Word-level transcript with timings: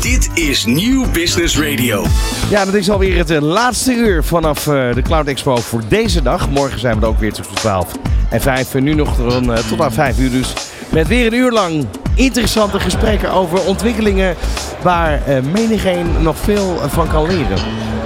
Dit 0.00 0.30
is 0.34 0.64
Nieuw 0.64 1.10
Business 1.10 1.58
Radio. 1.58 2.04
Ja, 2.50 2.64
dat 2.64 2.74
is 2.74 2.90
alweer 2.90 3.16
het 3.16 3.30
eh, 3.30 3.40
laatste 3.40 3.92
uur 3.92 4.24
vanaf 4.24 4.66
eh, 4.66 4.94
de 4.94 5.02
Cloud 5.02 5.26
Expo 5.26 5.56
voor 5.56 5.82
deze 5.88 6.22
dag. 6.22 6.50
Morgen 6.50 6.80
zijn 6.80 6.98
we 6.98 7.02
er 7.02 7.08
ook 7.08 7.18
weer 7.18 7.32
tussen 7.32 7.54
12 7.54 7.92
en 8.30 8.40
5. 8.40 8.74
En 8.74 8.82
nu 8.82 8.94
nog 8.94 9.20
eh, 9.20 9.54
tot 9.68 9.80
aan 9.80 9.92
5 9.92 10.18
uur 10.18 10.30
dus. 10.30 10.52
Met 10.88 11.08
weer 11.08 11.26
een 11.26 11.34
uur 11.34 11.52
lang 11.52 11.86
interessante 12.14 12.80
gesprekken 12.80 13.32
over 13.32 13.60
ontwikkelingen 13.60 14.36
waar 14.82 15.22
menigeen 15.52 16.22
nog 16.22 16.36
veel 16.38 16.80
van 16.88 17.08
kan 17.08 17.26
leren. 17.26 17.58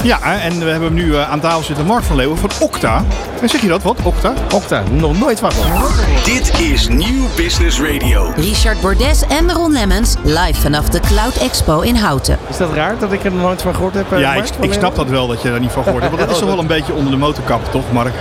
Ja, 0.02 0.18
en 0.22 0.58
we 0.58 0.70
hebben 0.70 0.92
nu 0.94 1.14
eh, 1.16 1.30
aan 1.30 1.40
tafel 1.40 1.62
zitten 1.62 1.86
Mark 1.86 2.02
van 2.04 2.16
Leeuwen 2.16 2.38
van 2.38 2.50
Okta. 2.60 3.04
En 3.42 3.48
zeg 3.48 3.60
je 3.60 3.68
dat 3.68 3.82
wat, 3.82 3.96
Okta? 4.02 4.32
Okta, 4.54 4.82
nog 4.90 5.18
nooit 5.18 5.40
van 5.40 5.52
gehoord. 5.52 6.24
Dit 6.24 6.60
is 6.60 6.88
Nieuw 6.88 7.24
Business 7.36 7.80
Radio. 7.80 8.32
Richard 8.36 8.80
Bordes 8.80 9.22
en 9.26 9.52
Ron 9.52 9.72
Lemmens 9.72 10.14
live 10.22 10.60
vanaf 10.60 10.88
de 10.88 11.00
Cloud 11.00 11.36
Expo 11.36 11.80
in 11.80 11.96
Houten. 11.96 12.38
Is 12.48 12.56
dat 12.56 12.72
raar 12.74 12.98
dat 12.98 13.12
ik 13.12 13.24
er 13.24 13.32
nog 13.32 13.40
nooit 13.42 13.62
van 13.62 13.74
gehoord 13.74 13.94
heb? 13.94 14.12
eh, 14.12 14.20
Ja, 14.20 14.32
Mark 14.34 14.48
ik, 14.60 14.72
snap 14.72 14.94
dat 14.96 15.08
wel 15.08 15.26
dat 15.26 15.42
je 15.42 15.50
daar 15.50 15.60
niet 15.60 15.72
van 15.72 15.82
gehoord 15.82 16.02
hebt. 16.02 16.14
Want 16.16 16.26
dat 16.28 16.36
is 16.36 16.42
toch 16.42 16.52
wel 16.52 16.60
een 16.62 16.66
beetje 16.66 16.92
onder 16.92 17.10
de 17.10 17.18
motorkap, 17.18 17.60
toch 17.72 17.92
Mark? 17.92 18.14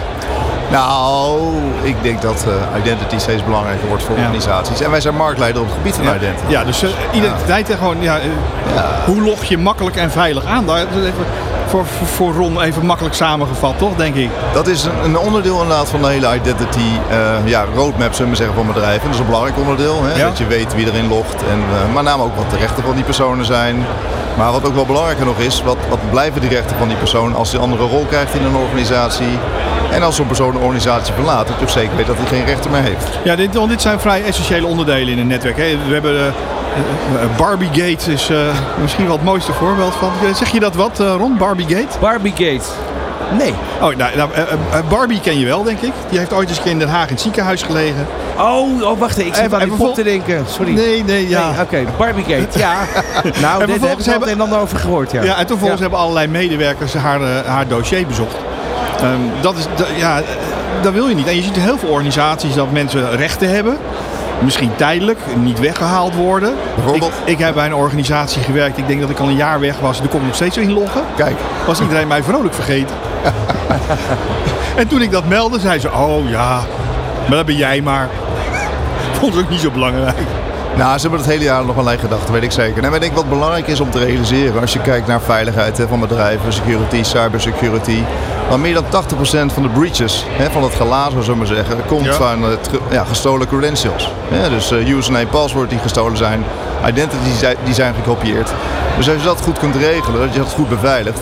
Nou, 0.72 1.40
ik 1.82 1.96
denk 2.02 2.22
dat 2.22 2.46
eh, 2.48 2.80
identity 2.82 3.18
steeds 3.18 3.44
belangrijker 3.44 3.88
wordt 3.88 4.04
voor 4.04 4.16
Ja. 4.18 4.22
organisaties. 4.22 4.82
En 4.82 4.92
wij 4.92 5.02
zijn 5.02 5.16
marktleider 5.16 5.62
op 5.62 5.68
het 5.68 5.76
gebied 5.78 5.96
van 5.96 6.04
identity. 6.16 6.44
Ja, 6.52 6.64
dus 6.64 6.84
eh, 6.84 6.90
identiteit 7.14 7.70
en 7.70 7.78
gewoon, 7.78 8.02
ja, 8.02 8.18
eh, 8.20 8.24
hoe 9.06 9.22
log 9.22 9.44
je 9.44 9.58
makkelijk 9.58 9.96
en 9.96 10.12
veilig 10.12 10.46
aan? 10.46 10.66
Daar, 10.66 10.78
dat 10.80 10.98
is 11.04 11.06
even 11.06 11.26
voor, 11.72 11.86
voor, 11.86 12.08
voor 12.08 12.34
Ron 12.34 12.62
even 12.62 12.86
makkelijk 12.86 13.16
samengevat, 13.16 13.78
toch, 13.78 13.96
denk 13.96 14.16
ik? 14.16 14.30
Dat 14.54 14.68
is 14.68 14.84
een, 14.84 15.04
een 15.04 15.18
onderdeel 15.18 15.62
inderdaad 15.62 15.90
van 15.90 16.02
de 16.02 16.08
hele 16.08 16.36
identity 16.36 16.90
eh, 17.10 17.48
ja, 17.48 17.66
roadmap 17.76 18.14
zullen 18.14 18.32
we 18.32 18.38
zeggen, 18.38 18.56
van 18.56 18.68
bedrijven. 18.68 19.04
Dat 19.04 19.14
is 19.14 19.20
een 19.20 19.26
belangrijk 19.26 19.58
onderdeel. 19.58 20.04
Hè? 20.04 20.20
Ja. 20.20 20.28
Dat 20.28 20.38
je 20.38 20.48
weet 20.48 20.76
wie 20.76 20.86
erin 20.86 21.08
logt. 21.08 21.44
En, 21.44 21.60
eh, 21.60 21.94
maar 21.94 22.04
name 22.04 22.24
ook 22.24 22.36
wat 22.36 22.50
de 22.50 22.58
rechten 22.58 22.84
van 22.84 22.96
die 22.96 23.04
personen 23.04 23.46
zijn. 23.46 23.86
Maar 24.38 24.52
wat 24.52 24.66
ook 24.66 24.76
wel 24.76 24.86
belangrijker 24.86 25.26
nog 25.26 25.40
is, 25.40 25.64
wat, 25.64 25.78
wat 25.90 26.00
blijven 26.10 26.42
die 26.42 26.50
rechten 26.50 26.78
van 26.78 26.88
die 26.88 26.98
persoon 26.98 27.36
als 27.36 27.54
een 27.54 27.60
andere 27.60 27.84
rol 27.84 28.06
krijgt 28.06 28.34
in 28.34 28.44
een 28.44 28.56
organisatie. 28.56 29.40
En 29.92 30.04
als 30.04 30.16
zo'n 30.16 30.28
persoon 30.28 30.56
een 30.56 30.62
organisatie 30.62 31.14
verlaat, 31.14 31.48
dat 31.48 31.60
je 31.60 31.70
zeker 31.70 31.96
weet 31.96 32.08
dat 32.08 32.18
hij 32.18 32.26
geen 32.26 32.46
rechten 32.46 32.72
meer 32.72 32.82
heeft. 32.82 33.20
Ja, 33.24 33.36
dit, 33.36 33.54
dit 33.68 33.82
zijn 33.82 34.00
vrij 34.00 34.24
essentiële 34.24 34.68
onderdelen 34.68 35.14
in 35.14 35.20
een 35.20 35.28
netwerk. 35.28 35.58
Hè. 35.58 35.78
We 35.88 35.94
hebben 35.94 36.28
eh, 36.28 36.34
Barbiegate 37.38 38.12
is 38.12 38.30
eh, 38.30 38.38
misschien 38.82 39.06
wel 39.06 39.16
het 39.16 39.24
mooiste 39.26 39.54
voorbeeld 39.54 39.94
van. 39.96 40.12
Eh, 40.26 40.34
Zeg 40.36 40.50
je 40.52 40.60
dat 40.60 40.76
wat, 40.76 41.00
eh, 41.00 41.14
Ron? 41.18 41.38
Barbiegate? 41.38 42.00
Barbie-gate. 42.00 42.66
Nee. 43.38 43.54
Oh, 43.82 43.96
nou, 43.96 44.16
nou, 44.16 44.30
eh, 44.34 44.42
eh, 44.42 44.50
Barbie 44.90 45.20
ken 45.20 45.40
je 45.40 45.46
wel, 45.46 45.64
denk 45.64 45.80
ik. 45.82 45.92
Die 46.10 46.20
heeft 46.20 46.34
ooit 46.34 46.48
eens 46.50 46.58
een 46.58 46.64
keer 46.64 46.72
in 46.72 46.80
Den 46.80 46.90
Haag 46.90 47.08
in 47.08 47.14
het 47.14 47.22
ziekenhuis 47.22 47.64
gelegen. 47.64 48.08
Oh, 48.38 48.84
oh 48.84 49.00
wacht 49.00 49.18
even. 49.18 49.28
Ik 49.30 49.36
zit 49.36 49.54
aan 49.54 49.60
die 49.60 49.72
pop 49.72 49.94
te 49.96 50.04
denken. 50.04 50.46
Sorry. 50.50 50.74
Nee, 50.74 51.04
nee, 51.04 51.30
ja. 51.30 51.52
Nee, 51.52 51.62
Oké, 51.62 51.84
Barbie-gate. 51.98 52.60
Ja. 52.60 52.74
nou, 53.42 53.60
dit 53.60 53.70
heb 53.70 53.70
vervolgens 53.70 53.80
ik 53.80 53.80
wel 53.80 53.96
het 53.96 54.06
hebben- 54.06 54.28
een 54.28 54.34
en 54.36 54.42
ander 54.42 54.60
over 54.60 54.78
gehoord. 54.78 55.12
Ja, 55.12 55.22
Ja, 55.24 55.30
en 55.32 55.38
toen 55.38 55.48
vervolgens 55.48 55.82
hebben 55.82 56.00
allerlei 56.00 56.28
medewerkers 56.28 56.94
haar, 56.94 57.22
eh, 57.22 57.28
haar 57.46 57.68
dossier 57.68 58.08
bezocht. 58.08 58.36
Ehm, 59.02 59.20
dat 59.42 59.56
is, 59.58 59.66
ja, 59.96 60.18
eh, 60.20 60.24
dat 60.82 60.94
wil 60.94 61.08
je 61.08 61.16
niet. 61.16 61.28
En 61.28 61.36
je 61.36 61.42
ziet 61.44 61.56
in 61.56 61.62
heel 61.62 61.78
veel 61.78 61.90
organisaties 61.90 62.54
dat 62.54 62.72
mensen 62.72 63.16
rechten 63.16 63.50
hebben. 63.50 63.78
Misschien 64.42 64.76
tijdelijk, 64.76 65.20
niet 65.36 65.60
weggehaald 65.60 66.16
worden. 66.16 66.54
Bijvoorbeeld? 66.76 67.12
Ik, 67.26 67.32
ik 67.32 67.38
heb 67.38 67.54
bij 67.54 67.66
een 67.66 67.76
organisatie 67.76 68.42
gewerkt. 68.42 68.78
Ik 68.78 68.88
denk 68.88 69.02
dat 69.02 69.10
ik 69.10 69.20
al 69.20 69.28
een 69.28 69.36
jaar 69.36 69.60
weg 69.60 69.80
was. 69.80 70.00
Daar 70.00 70.08
kon 70.08 70.20
ik 70.20 70.26
nog 70.26 70.36
steeds 70.36 70.58
inloggen. 70.58 71.04
Kijk, 71.16 71.38
Was 71.66 71.82
iedereen 71.82 72.08
mij 72.08 72.24
vrolijk 72.24 72.54
vergeten. 72.54 72.96
en 74.76 74.88
toen 74.88 75.02
ik 75.02 75.12
dat 75.12 75.26
meldde, 75.26 75.60
zei 75.60 75.80
ze: 75.80 75.92
Oh 75.92 76.30
ja, 76.30 76.62
maar 77.28 77.38
dat 77.38 77.46
ben 77.46 77.56
jij 77.56 77.82
maar. 77.82 78.10
Vond 79.20 79.34
het 79.34 79.44
ook 79.44 79.50
niet 79.50 79.60
zo 79.60 79.72
belangrijk. 79.72 80.18
Nou, 80.78 80.96
ze 80.96 81.02
hebben 81.02 81.20
het 81.20 81.30
hele 81.30 81.44
jaar 81.44 81.66
nog 81.66 81.76
wel 81.76 81.90
aan 81.90 82.00
gedacht, 82.00 82.30
weet 82.30 82.44
ik 82.44 82.52
zeker. 82.52 82.84
En 82.84 82.94
ik 82.94 83.02
denk 83.02 83.16
wat 83.16 83.30
belangrijk 83.30 83.68
is 83.68 83.80
om 83.80 83.90
te 83.92 84.00
realiseren, 84.00 84.62
als 84.62 84.74
je 84.74 84.80
kijkt 84.82 85.08
naar 85.08 85.22
veiligheid 85.22 85.78
hè, 85.78 85.88
van 85.88 86.00
bedrijven, 86.00 86.54
security, 86.54 87.04
cybersecurity, 87.04 88.04
dan 88.50 88.62
meer 88.62 88.74
dan 88.74 88.84
80% 88.84 89.54
van 89.54 89.64
de 89.64 89.70
breaches, 89.70 90.26
hè, 90.30 90.50
van 90.52 90.64
het 90.64 90.74
glazen, 90.74 91.12
zullen 91.24 91.30
we 91.32 91.36
maar 91.46 91.56
zeggen, 91.56 91.86
komt 91.86 92.06
Ja. 92.06 92.14
van 92.14 92.44
het 92.44 92.68
ge- 92.72 92.80
ja, 92.90 93.04
gestolen 93.04 93.48
credentials. 93.48 94.12
Dus 94.50 94.72
eh, 94.72 94.88
username, 94.90 95.28
paswoord 95.28 95.70
die 95.70 95.80
gestolen 95.80 96.18
zijn, 96.18 96.44
identities 96.88 97.40
die- 97.64 97.74
zijn 97.74 97.94
gekopieerd. 97.94 98.50
Dus 98.98 99.10
als 99.10 99.18
je 99.18 99.24
dat 99.28 99.42
goed 99.42 99.60
kunt 99.60 99.76
regelen, 99.76 100.20
dat 100.20 100.34
je 100.34 100.40
dat 100.40 100.52
goed 100.52 100.70
beveiligt, 100.70 101.20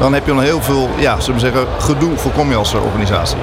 dan 0.00 0.12
heb 0.14 0.26
je 0.26 0.32
dan 0.34 0.42
heel 0.42 0.62
veel, 0.62 0.88
ja, 0.96 1.20
zullen 1.20 1.40
we 1.40 1.46
zeggen, 1.46 1.66
gedoe 1.78 2.16
voorkom 2.16 2.50
je 2.50 2.56
als 2.56 2.74
eh, 2.74 2.84
organisatie. 2.84 3.36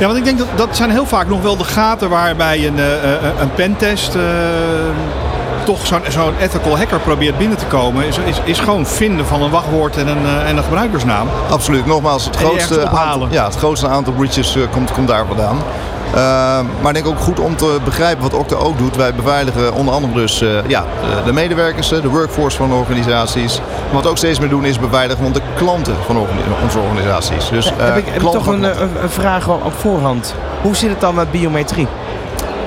Ja, 0.00 0.06
want 0.06 0.18
ik 0.18 0.24
denk 0.24 0.38
dat 0.38 0.48
dat 0.56 0.76
zijn 0.76 0.90
heel 0.90 1.06
vaak 1.06 1.28
nog 1.28 1.42
wel 1.42 1.56
de 1.56 1.64
gaten 1.64 2.08
waarbij 2.08 2.66
een, 2.66 2.78
eh, 2.78 3.14
eh, 3.14 3.40
een 3.40 3.54
pentest 3.54 4.14
eh, 4.14 4.22
toch 5.64 5.86
zo'n 5.86 6.00
zo'n 6.08 6.34
ethical 6.40 6.78
hacker 6.78 7.00
probeert 7.00 7.38
binnen 7.38 7.58
te 7.58 7.64
komen. 7.66 8.06
Is, 8.06 8.18
is, 8.18 8.40
is 8.44 8.58
gewoon 8.58 8.86
vinden 8.86 9.26
van 9.26 9.42
een 9.42 9.50
wachtwoord 9.50 9.96
en 9.96 10.08
een, 10.08 10.24
eh, 10.24 10.48
en 10.48 10.56
een 10.56 10.62
gebruikersnaam. 10.62 11.28
Absoluut. 11.50 11.86
Nogmaals, 11.86 12.24
het 12.24 12.36
grootste, 12.36 12.88
aantal, 12.88 13.28
ja, 13.30 13.44
het 13.44 13.56
grootste 13.56 13.88
aantal 13.88 14.12
breaches 14.12 14.56
eh, 14.56 14.62
komt, 14.70 14.92
komt 14.92 15.08
daar 15.08 15.26
vandaan. 15.26 15.58
Uh, 16.14 16.16
maar 16.80 16.88
ik 16.88 16.94
denk 16.94 17.06
ook 17.06 17.18
goed 17.20 17.40
om 17.40 17.56
te 17.56 17.78
begrijpen 17.84 18.22
wat 18.22 18.34
Okta 18.34 18.56
ook 18.56 18.78
doet. 18.78 18.96
Wij 18.96 19.14
beveiligen 19.14 19.74
onder 19.74 19.94
andere 19.94 20.14
dus 20.14 20.42
uh, 20.42 20.68
ja, 20.68 20.80
de, 20.80 21.22
de 21.24 21.32
medewerkers, 21.32 21.88
de 21.88 22.08
workforce 22.08 22.56
van 22.56 22.68
de 22.68 22.74
organisaties. 22.74 23.58
Maar 23.58 23.92
wat 23.92 24.02
we 24.02 24.08
ook 24.08 24.16
steeds 24.16 24.38
meer 24.38 24.48
doen 24.48 24.64
is 24.64 24.78
beveiligen 24.78 25.22
van 25.22 25.32
de 25.32 25.40
klanten 25.56 25.94
van 26.06 26.16
onze 26.62 26.78
organisaties. 26.78 27.48
Dus, 27.48 27.66
uh, 27.66 27.72
heb 27.76 27.96
ik, 27.96 28.04
heb 28.06 28.22
ik 28.22 28.30
toch 28.30 28.46
een, 28.46 28.62
een, 28.62 29.10
vraag 29.10 29.48
op 29.48 29.72
voorhand. 29.72 30.34
Hoe 30.62 30.76
zit 30.76 30.90
het 30.90 31.00
dan 31.00 31.14
met 31.14 31.30
biometrie? 31.30 31.86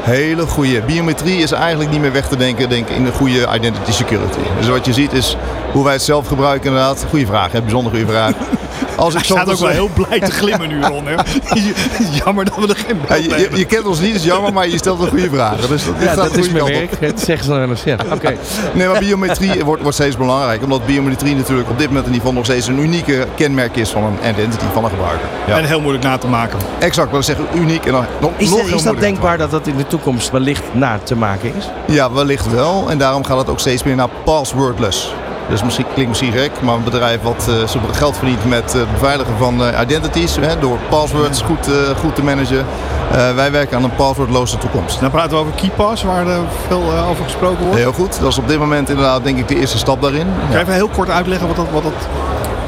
Hele 0.01 0.45
goede. 0.45 0.81
Biometrie 0.81 1.37
is 1.37 1.51
eigenlijk 1.51 1.91
niet 1.91 2.01
meer 2.01 2.11
weg 2.11 2.27
te 2.27 2.37
denken 2.37 2.69
denk, 2.69 2.89
in 2.89 3.05
de 3.05 3.11
goede 3.11 3.47
identity 3.53 3.91
security. 3.91 4.39
Dus 4.57 4.67
wat 4.67 4.85
je 4.85 4.93
ziet 4.93 5.13
is 5.13 5.37
hoe 5.71 5.83
wij 5.83 5.93
het 5.93 6.01
zelf 6.01 6.27
gebruiken 6.27 6.69
inderdaad. 6.69 7.05
Goede 7.09 7.25
vraag, 7.25 7.51
hè? 7.51 7.61
bijzonder 7.61 7.91
goede 7.91 8.07
vraag. 8.07 8.33
Als 9.03 9.13
ik 9.13 9.23
staat 9.23 9.51
ook 9.51 9.59
wel 9.59 9.69
heel 9.81 9.89
blij 9.93 10.19
te 10.19 10.31
glimmen 10.31 10.67
nu, 10.67 10.81
Ron. 10.81 11.05
Hè? 11.05 11.15
jammer 12.23 12.45
dat 12.45 12.55
we 12.55 12.67
er 12.67 12.75
geen 12.75 12.97
ja, 13.07 13.15
je, 13.15 13.49
je, 13.49 13.57
je, 13.57 13.65
kent 13.65 13.85
ons 13.85 13.99
niet, 13.99 14.15
is 14.15 14.23
jammer, 14.23 14.53
maar 14.53 14.67
je 14.67 14.77
stelt 14.77 15.01
een 15.01 15.07
goede 15.07 15.29
vraag. 15.29 15.67
Dus 15.67 15.85
dat, 15.85 15.95
ja, 15.99 16.15
dat 16.15 16.37
is 16.37 16.49
mijn 16.49 16.65
werk. 16.65 16.91
Het 16.99 17.19
zeggen 17.19 17.45
ze 17.45 17.51
dan 17.51 17.69
eens. 17.69 17.83
Ja. 17.83 17.97
Okay. 18.13 18.37
Nee, 18.73 18.87
maar 18.87 18.99
biometrie 18.99 19.63
wordt, 19.63 19.81
wordt 19.81 19.97
steeds 19.97 20.17
belangrijker. 20.17 20.63
Omdat 20.63 20.85
biometrie 20.85 21.35
natuurlijk 21.35 21.69
op 21.69 21.77
dit 21.77 21.87
moment 21.87 22.05
in 22.05 22.13
ieder 22.13 22.27
geval 22.27 22.33
nog 22.33 22.45
steeds 22.45 22.67
een 22.67 22.79
unieke 22.79 23.27
kenmerk 23.35 23.75
is 23.75 23.89
van 23.89 24.03
een 24.03 24.29
identity 24.29 24.65
van 24.73 24.83
een 24.83 24.89
gebruiker. 24.89 25.27
Ja. 25.47 25.57
En 25.57 25.65
heel 25.65 25.81
moeilijk 25.81 26.03
na 26.03 26.17
te 26.17 26.27
maken. 26.27 26.59
Exact, 26.79 27.11
dat 27.11 27.29
is 27.29 27.35
uniek. 27.55 27.85
En 27.85 27.91
dan, 27.91 28.05
nog, 28.21 28.31
is 28.37 28.49
nog 28.49 28.67
is 28.67 28.83
dat 28.83 28.99
denkbaar 28.99 29.37
dat 29.37 29.51
dat 29.51 29.67
in 29.67 29.77
de 29.77 29.87
toekomst 29.87 30.31
wellicht 30.31 30.63
na 30.71 30.99
te 31.03 31.15
maken 31.15 31.55
is? 31.55 31.69
Ja, 31.87 32.11
wellicht 32.11 32.51
wel. 32.51 32.89
En 32.89 32.97
daarom 32.97 33.23
gaat 33.23 33.37
het 33.37 33.49
ook 33.49 33.59
steeds 33.59 33.83
meer 33.83 33.95
naar 33.95 34.09
passwordless. 34.23 35.13
Dus 35.49 35.63
misschien 35.63 35.85
klinkt 35.93 36.09
misschien 36.09 36.31
gek, 36.31 36.61
maar 36.61 36.75
een 36.75 36.83
bedrijf 36.83 37.21
wat 37.21 37.47
uh, 37.49 37.67
zijn 37.67 37.83
geld 37.91 38.17
verdient 38.17 38.45
met 38.45 38.73
het 38.73 38.91
beveiligen 38.91 39.37
van 39.37 39.61
uh, 39.61 39.79
identities, 39.81 40.35
hè, 40.35 40.59
door 40.59 40.77
passwords 40.89 41.41
goed, 41.41 41.69
goed 41.99 42.15
te 42.15 42.23
managen. 42.23 42.65
wij 43.35 43.51
werken 43.51 43.77
aan 43.77 43.83
een 43.83 43.95
passwordloze 43.95 44.57
toekomst. 44.57 44.99
Dan 44.99 45.11
praten 45.11 45.31
we 45.31 45.37
over 45.37 45.53
KeyPass, 45.53 46.03
waar 46.03 46.27
er 46.27 46.41
veel 46.67 46.93
over 47.09 47.23
gesproken 47.23 47.63
wordt. 47.65 47.79
Heel 47.79 47.93
goed, 47.93 48.19
dat 48.19 48.31
is 48.31 48.37
op 48.37 48.47
dit 48.47 48.59
moment 48.59 48.89
inderdaad 48.89 49.23
denk 49.23 49.37
ik 49.37 49.47
de 49.47 49.55
eerste 49.55 49.77
stap 49.77 50.01
daarin. 50.01 50.27
Kan 50.39 50.51
je 50.51 50.59
even 50.59 50.73
heel 50.73 50.87
kort 50.87 51.09
uitleggen 51.09 51.47
wat 51.47 51.55
dat, 51.55 51.67
wat 51.71 51.83
dat 51.83 51.93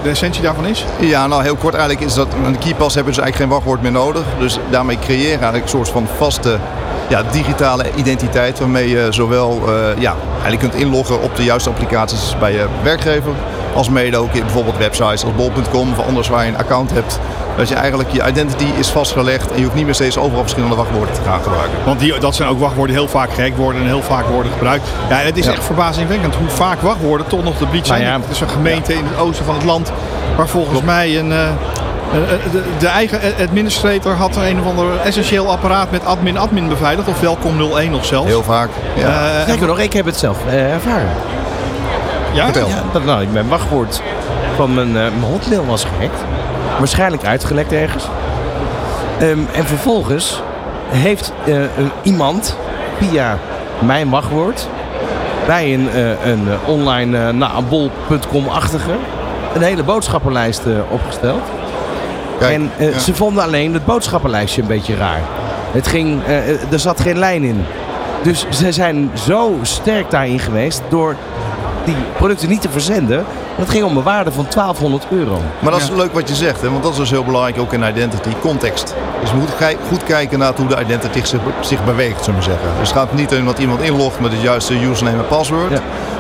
de 0.06 0.09
essentie 0.09 0.41
daarvan 0.41 0.66
is? 0.66 0.85
Ja, 1.00 1.28
nou 1.28 1.44
heel 1.44 1.56
kort 1.56 1.74
eigenlijk 1.74 2.06
is 2.06 2.14
dat 2.14 2.28
een 2.46 2.58
KeyPass 2.58 2.96
hebben 2.96 3.14
dus 3.14 3.24
eigenlijk 3.24 3.35
geen 3.35 3.47
wachtwoord 3.50 3.81
meer 3.81 3.91
nodig. 3.91 4.24
Dus 4.40 4.58
daarmee 4.69 5.00
creëer 5.00 5.22
je 5.22 5.28
eigenlijk 5.28 5.64
een 5.64 5.69
soort 5.69 5.90
van 5.90 6.08
vaste 6.18 6.59
ja, 7.08 7.24
digitale 7.32 7.86
identiteit 7.96 8.60
waarmee 8.60 8.90
je 8.90 9.08
zowel 9.10 9.62
uh, 9.68 10.02
ja, 10.02 10.16
eigenlijk 10.32 10.60
kunt 10.60 10.76
inloggen 10.76 11.22
op 11.22 11.36
de 11.36 11.44
juiste 11.44 11.70
applicaties 11.70 12.36
bij 12.40 12.52
je 12.52 12.66
werkgever, 12.84 13.32
als 13.74 13.90
mede 13.90 14.18
ook 14.18 14.34
in 14.34 14.42
bijvoorbeeld 14.42 14.78
websites 14.78 15.24
als 15.24 15.36
bol.com 15.36 15.92
of 15.92 16.06
anders 16.08 16.28
waar 16.28 16.46
je 16.46 16.52
een 16.52 16.58
account 16.58 16.92
hebt. 16.92 17.20
Dat 17.58 17.70
je 17.70 17.76
eigenlijk 17.76 18.10
je 18.12 18.28
identity 18.28 18.66
is 18.78 18.90
vastgelegd 18.90 19.52
en 19.52 19.58
je 19.58 19.64
hoeft 19.64 19.76
niet 19.76 19.86
meer 19.86 19.94
steeds 19.94 20.18
overal 20.18 20.42
verschillende 20.42 20.76
wachtwoorden 20.76 21.14
te 21.14 21.22
gaan 21.22 21.42
gebruiken. 21.42 21.78
Want 21.86 22.00
die, 22.00 22.20
dat 22.20 22.36
zijn 22.36 22.50
ook 22.50 22.60
wachtwoorden 22.60 22.96
die 22.96 23.04
heel 23.04 23.14
vaak 23.14 23.34
gehackt 23.34 23.58
worden 23.58 23.82
en 23.82 23.88
heel 23.88 24.02
vaak 24.02 24.26
worden 24.26 24.52
gebruikt. 24.52 24.88
Ja, 25.10 25.20
en 25.20 25.26
het 25.26 25.38
is 25.38 25.46
ja. 25.46 25.52
echt 25.52 25.64
verbazingwekkend 25.64 26.36
hoe 26.36 26.50
vaak 26.50 26.82
wachtwoorden 26.82 27.28
toch 27.28 27.44
nog 27.44 27.58
de 27.58 27.66
breach 27.66 27.86
zijn. 27.86 28.02
Nou 28.02 28.14
ja. 28.14 28.22
Het 28.22 28.32
is 28.32 28.42
een 28.42 28.50
gemeente 28.50 28.94
in 28.94 29.06
het 29.06 29.18
oosten 29.18 29.46
van 29.46 29.56
het 29.56 29.64
land 29.64 29.91
waar 30.38 30.47
volgens 30.47 30.72
Klopt. 30.72 30.85
mij 30.85 31.20
een... 31.20 31.32
Uh, 31.32 31.50
de, 32.52 32.64
de, 32.79 32.88
eigen 32.88 33.20
administrator 33.47 34.14
had 34.14 34.35
een 34.35 34.59
of 34.59 34.66
ander 34.66 35.00
essentieel 35.00 35.52
apparaat 35.52 35.91
met 35.91 36.06
admin-admin 36.06 36.67
beveiligd. 36.67 37.08
Of 37.08 37.20
welkom 37.20 37.62
01 37.76 37.91
nog 37.91 38.06
zelfs. 38.06 38.28
Heel 38.28 38.44
vaak. 38.44 38.70
Ja. 38.96 39.40
Uh, 39.40 39.47
Zeker 39.47 39.67
nog, 39.67 39.79
ik 39.79 39.94
heb 39.94 40.06
het 40.06 40.17
zelf 40.17 40.38
uh, 40.47 40.73
ervaren. 40.73 41.09
Ja? 42.34 42.44
Vertel. 42.44 42.67
Ja, 42.67 42.84
dat, 42.91 43.06
nou, 43.06 43.28
mijn 43.28 43.47
wachtwoord 43.47 44.02
van 44.56 44.73
mijn, 44.73 44.88
uh, 44.88 44.94
mijn 44.94 45.22
hotmail 45.22 45.66
was 45.66 45.84
gehackt. 45.84 46.20
Waarschijnlijk 46.78 47.26
uitgelekt 47.26 47.72
ergens. 47.72 48.08
Um, 49.22 49.47
en 49.53 49.66
vervolgens 49.66 50.41
heeft 50.88 51.32
iemand 52.03 52.58
via 52.97 53.38
mijn 53.79 54.09
wachtwoord 54.09 54.67
bij 55.46 55.73
een, 55.73 55.90
een 56.29 56.47
online 56.66 57.32
nou, 57.32 57.64
bol.com-achtige 57.64 58.91
een 59.53 59.62
hele 59.62 59.84
boodschappenlijst 59.84 60.62
opgesteld. 60.90 61.41
Kijk, 62.40 62.53
en 62.53 62.72
uh, 62.79 62.93
ja. 62.93 62.99
ze 62.99 63.16
vonden 63.16 63.43
alleen 63.43 63.73
het 63.73 63.85
boodschappenlijstje 63.85 64.61
een 64.61 64.67
beetje 64.67 64.96
raar. 64.96 65.22
Het 65.72 65.87
ging, 65.87 66.28
uh, 66.28 66.72
er 66.72 66.79
zat 66.79 66.99
geen 67.02 67.17
lijn 67.17 67.43
in. 67.43 67.66
Dus 68.23 68.46
ze 68.49 68.72
zijn 68.72 69.11
zo 69.14 69.58
sterk 69.61 70.11
daarin 70.11 70.40
geweest 70.40 70.82
door 70.90 71.16
die 71.85 71.96
producten 72.17 72.49
niet 72.49 72.61
te 72.61 72.70
verzenden. 72.70 73.26
Dat 73.58 73.70
ging 73.70 73.84
om 73.84 73.97
een 73.97 74.03
waarde 74.03 74.32
van 74.32 74.46
1200 74.49 75.05
euro. 75.09 75.41
Maar 75.59 75.72
dat 75.72 75.82
is 75.82 75.90
leuk 75.90 76.14
wat 76.14 76.29
je 76.29 76.35
zegt, 76.35 76.61
hè? 76.61 76.70
want 76.70 76.84
dat 76.84 76.91
is 76.91 76.97
dus 76.97 77.09
heel 77.09 77.23
belangrijk 77.23 77.59
ook 77.59 77.73
in 77.73 77.84
identity, 77.84 78.29
context. 78.41 78.96
Dus 79.22 79.29
je 79.29 79.35
moet 79.35 79.49
goed 79.88 80.03
kijken 80.03 80.40
naar 80.40 80.53
hoe 80.55 80.67
de 80.67 80.79
identity 80.79 81.23
zich, 81.23 81.40
zich 81.61 81.85
beweegt, 81.85 82.23
zullen 82.23 82.40
we 82.40 82.46
zeggen. 82.46 82.67
Dus 82.79 82.90
het 82.90 82.97
gaat 82.97 83.14
niet 83.14 83.35
om 83.35 83.46
dat 83.46 83.59
iemand 83.59 83.81
inlogt 83.81 84.20
met 84.20 84.31
het 84.31 84.41
juiste 84.41 84.73
username 84.73 85.17
en 85.17 85.28
password. 85.28 85.70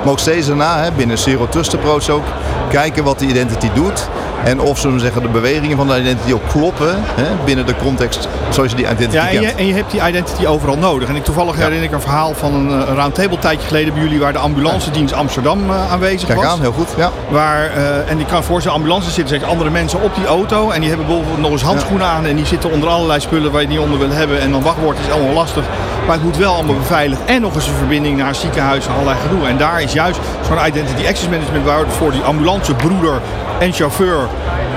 Maar 0.03 0.11
ook 0.11 0.19
steeds 0.19 0.47
daarna, 0.47 0.79
hè, 0.83 0.91
binnen 0.91 1.17
Zero 1.17 1.47
Trust 1.49 1.73
Approach 1.73 2.09
ook, 2.09 2.25
kijken 2.69 3.03
wat 3.03 3.19
die 3.19 3.29
identity 3.29 3.69
doet. 3.73 4.09
En 4.45 4.59
of 4.59 4.81
we 4.81 4.99
zeggen, 4.99 5.21
de 5.21 5.27
bewegingen 5.27 5.77
van 5.77 5.87
de 5.87 5.99
identity 5.99 6.33
ook 6.33 6.47
kloppen 6.49 6.95
hè, 6.97 7.25
binnen 7.45 7.65
de 7.65 7.75
context 7.75 8.27
zoals 8.49 8.69
je 8.69 8.75
die 8.75 8.85
identity 8.85 9.15
ja, 9.15 9.29
en 9.29 9.41
je, 9.41 9.47
en 9.47 9.67
je 9.67 9.73
hebt 9.73 9.91
die 9.91 10.07
identity 10.07 10.45
overal 10.45 10.77
nodig. 10.77 11.09
En 11.09 11.15
ik, 11.15 11.23
toevallig 11.23 11.55
herinner 11.55 11.83
ik 11.83 11.91
een 11.91 12.01
verhaal 12.01 12.33
van 12.33 12.53
een, 12.53 12.81
eh, 12.81 12.87
een 12.87 12.95
roundtable 12.95 13.39
tijdje 13.39 13.67
geleden 13.67 13.93
bij 13.93 14.03
jullie... 14.03 14.19
waar 14.19 14.33
de 14.33 14.39
ambulancedienst 14.39 15.13
Amsterdam 15.13 15.69
uh, 15.69 15.91
aanwezig 15.91 16.27
Kijk 16.27 16.39
was. 16.39 16.47
aan, 16.47 16.61
heel 16.61 16.71
goed. 16.71 16.87
Ja. 16.97 17.11
Waar, 17.29 17.77
uh, 17.77 18.11
en 18.11 18.19
ik 18.19 18.27
kan 18.27 18.43
voor 18.43 18.61
zijn 18.61 18.73
ambulance 18.73 19.11
zitten 19.11 19.35
steeds 19.35 19.51
andere 19.51 19.69
mensen 19.69 20.01
op 20.01 20.15
die 20.15 20.25
auto. 20.25 20.69
En 20.69 20.79
die 20.79 20.89
hebben 20.89 21.07
bijvoorbeeld 21.07 21.39
nog 21.39 21.51
eens 21.51 21.61
handschoenen 21.61 22.07
aan. 22.07 22.25
En 22.25 22.35
die 22.35 22.45
zitten 22.45 22.71
onder 22.71 22.89
allerlei 22.89 23.19
spullen 23.19 23.51
waar 23.51 23.61
je 23.61 23.67
niet 23.67 23.79
onder 23.79 23.99
wil 23.99 24.09
hebben. 24.09 24.41
En 24.41 24.51
dan 24.51 24.61
wachtwoord 24.61 24.97
is 24.99 25.13
allemaal 25.13 25.33
lastig. 25.33 25.63
Maar 26.05 26.15
het 26.15 26.23
moet 26.23 26.37
wel 26.37 26.53
allemaal 26.53 26.75
beveiligd. 26.75 27.21
En 27.25 27.41
nog 27.41 27.55
eens 27.55 27.67
een 27.67 27.73
verbinding 27.73 28.17
naar 28.17 28.27
een 28.27 28.35
ziekenhuis 28.35 28.87
en 28.87 28.93
allerlei 28.93 29.17
gedoe. 29.19 29.47
En 29.47 29.57
daar 29.57 29.81
is 29.81 29.93
juist 29.93 30.19
zo'n 30.47 30.67
identity 30.67 31.07
access 31.07 31.29
management... 31.29 31.65
waar 31.65 31.79
het 31.79 31.93
voor 31.93 32.11
die 32.11 32.21
ambulancebroeder 32.21 33.21
en 33.59 33.73
chauffeur 33.73 34.27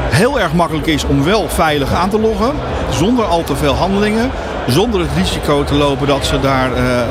heel 0.09 0.41
erg 0.41 0.53
makkelijk 0.53 0.87
is 0.87 1.05
om 1.05 1.25
wel 1.25 1.49
veilig 1.49 1.93
aan 1.93 2.11
te 2.11 2.21
loggen. 2.21 2.53
Zonder 2.91 3.25
al 3.25 3.45
te 3.45 3.57
veel 3.57 3.75
handelingen. 3.75 4.31
Zonder 4.67 5.01
het 5.01 5.11
risico 5.17 5.65
te 5.65 5.75
lopen 5.75 6.07
dat 6.07 6.27
ze 6.27 6.41
daar... 6.41 6.71
Uh, 6.71 7.03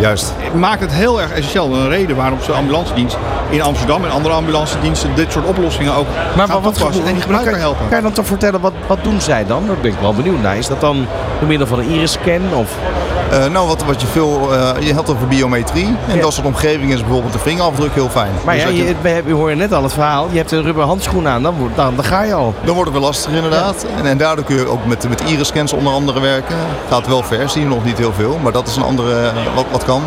Juist. 0.00 0.34
Maakt 0.54 0.80
het 0.80 0.92
heel 0.92 1.20
erg 1.20 1.30
essentieel. 1.30 1.74
Een 1.74 1.88
reden 1.88 2.16
waarom 2.16 2.40
ze 2.42 2.52
ambulancedienst 2.52 3.16
in 3.50 3.62
Amsterdam 3.62 4.04
en 4.04 4.10
andere 4.10 4.34
ambulancediensten 4.34 5.14
dit 5.14 5.32
soort 5.32 5.44
oplossingen 5.44 5.94
ook 5.94 6.06
maar 6.36 6.48
gaan 6.48 6.62
wat, 6.62 6.74
toepassen 6.74 7.06
en 7.06 7.12
die 7.12 7.22
gebruiker 7.22 7.52
kan, 7.52 7.60
helpen. 7.60 7.88
Kan 7.88 7.96
je 7.96 8.02
dan 8.02 8.12
toch 8.12 8.26
vertellen, 8.26 8.60
wat, 8.60 8.72
wat 8.86 9.04
doen 9.04 9.20
zij 9.20 9.46
dan? 9.46 9.66
Daar 9.66 9.76
ben 9.76 9.90
ik 9.90 9.98
wel 10.00 10.14
benieuwd 10.14 10.42
naar. 10.42 10.56
Is 10.56 10.66
dat 10.66 10.80
dan 10.80 11.06
door 11.38 11.48
middel 11.48 11.66
van 11.66 11.78
een 11.78 11.88
iris-scan? 11.88 12.54
Of... 12.54 12.76
Uh, 13.32 13.46
nou, 13.46 13.66
wat, 13.66 13.84
wat 13.84 14.00
je 14.00 14.06
veel, 14.06 14.52
uh, 14.52 14.70
je 14.80 14.94
hebt 14.94 15.10
over 15.10 15.28
biometrie. 15.28 15.86
En 16.08 16.16
ja. 16.16 16.20
dat 16.20 16.32
soort 16.32 16.46
omgevingen 16.46 16.96
is 16.96 17.02
bijvoorbeeld 17.02 17.32
de 17.32 17.38
vingerafdruk 17.38 17.94
heel 17.94 18.08
fijn. 18.08 18.30
Maar 18.44 18.54
dus 18.54 18.62
ja, 18.62 18.68
je, 18.68 18.84
je, 18.84 19.22
we 19.24 19.32
horen 19.32 19.58
net 19.58 19.72
al 19.72 19.82
het 19.82 19.92
verhaal. 19.92 20.28
Je 20.30 20.36
hebt 20.36 20.52
een 20.52 20.62
rubber 20.62 20.84
handschoen 20.84 21.28
aan, 21.28 21.42
dan, 21.42 21.54
dan, 21.74 21.94
dan 21.94 22.04
ga 22.04 22.22
je 22.22 22.34
al. 22.34 22.54
Dan 22.64 22.74
wordt 22.74 22.90
het 22.90 22.98
wel 22.98 23.08
lastig 23.08 23.32
inderdaad. 23.32 23.86
Ja. 23.88 23.98
En, 23.98 24.06
en, 24.06 24.18
daardoor 24.18 24.44
kun 24.44 24.56
je 24.56 24.68
ook 24.68 24.86
met, 24.86 25.08
met 25.08 25.20
iris-scans 25.20 25.72
onder 25.72 25.92
andere 25.92 26.20
werken. 26.20 26.56
Gaat 26.88 27.06
wel 27.06 27.22
ver, 27.22 27.48
zie 27.48 27.62
je 27.62 27.68
nog 27.68 27.84
niet 27.84 27.98
heel 27.98 28.12
veel. 28.12 28.38
Maar 28.42 28.52
dat 28.52 28.68
is 28.68 28.76
een 28.76 28.82
andere, 28.82 29.22
uh, 29.22 29.54
wat, 29.54 29.64
wat 29.70 29.84
kan. 29.84 30.02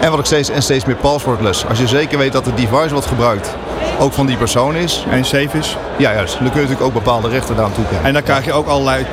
En 0.00 0.10
wat 0.10 0.18
ik 0.18 0.24
steeds 0.24 0.48
en 0.48 0.62
steeds 0.62 0.84
meer 0.84 0.96
passwordless. 0.96 1.66
Als 1.66 1.78
je 1.78 1.86
zeker 1.86 2.18
weet 2.18 2.32
dat 2.32 2.46
het 2.46 2.56
device 2.56 2.94
wat 2.94 3.06
gebruikt 3.06 3.56
ook 3.98 4.12
van 4.12 4.26
die 4.26 4.36
persoon 4.36 4.74
is. 4.74 5.04
En 5.10 5.24
safe 5.24 5.58
is. 5.58 5.76
Ja, 5.96 6.12
juist. 6.12 6.32
Dan 6.32 6.50
kun 6.50 6.60
je 6.60 6.68
natuurlijk 6.68 6.86
ook 6.86 7.04
bepaalde 7.04 7.28
rechten 7.28 7.54
daaraan 7.54 7.74
toekennen. 7.74 8.04
En 8.04 8.12
dan 8.12 8.22
krijg 8.22 8.44
je 8.44 8.52
ook 8.52 8.66
allerlei 8.66 9.06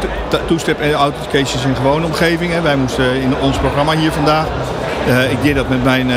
two-step 0.47 0.81
authentications 0.93 1.65
in 1.65 1.75
gewone 1.75 2.05
omgevingen. 2.05 2.63
Wij 2.63 2.75
moesten 2.75 3.21
in 3.21 3.35
ons 3.41 3.57
programma 3.57 3.95
hier 3.95 4.11
vandaag. 4.11 4.45
Uh, 5.07 5.31
ik 5.31 5.37
deed 5.41 5.55
dat 5.55 5.69
met 5.69 5.83
mijn, 5.83 6.09
uh, 6.09 6.15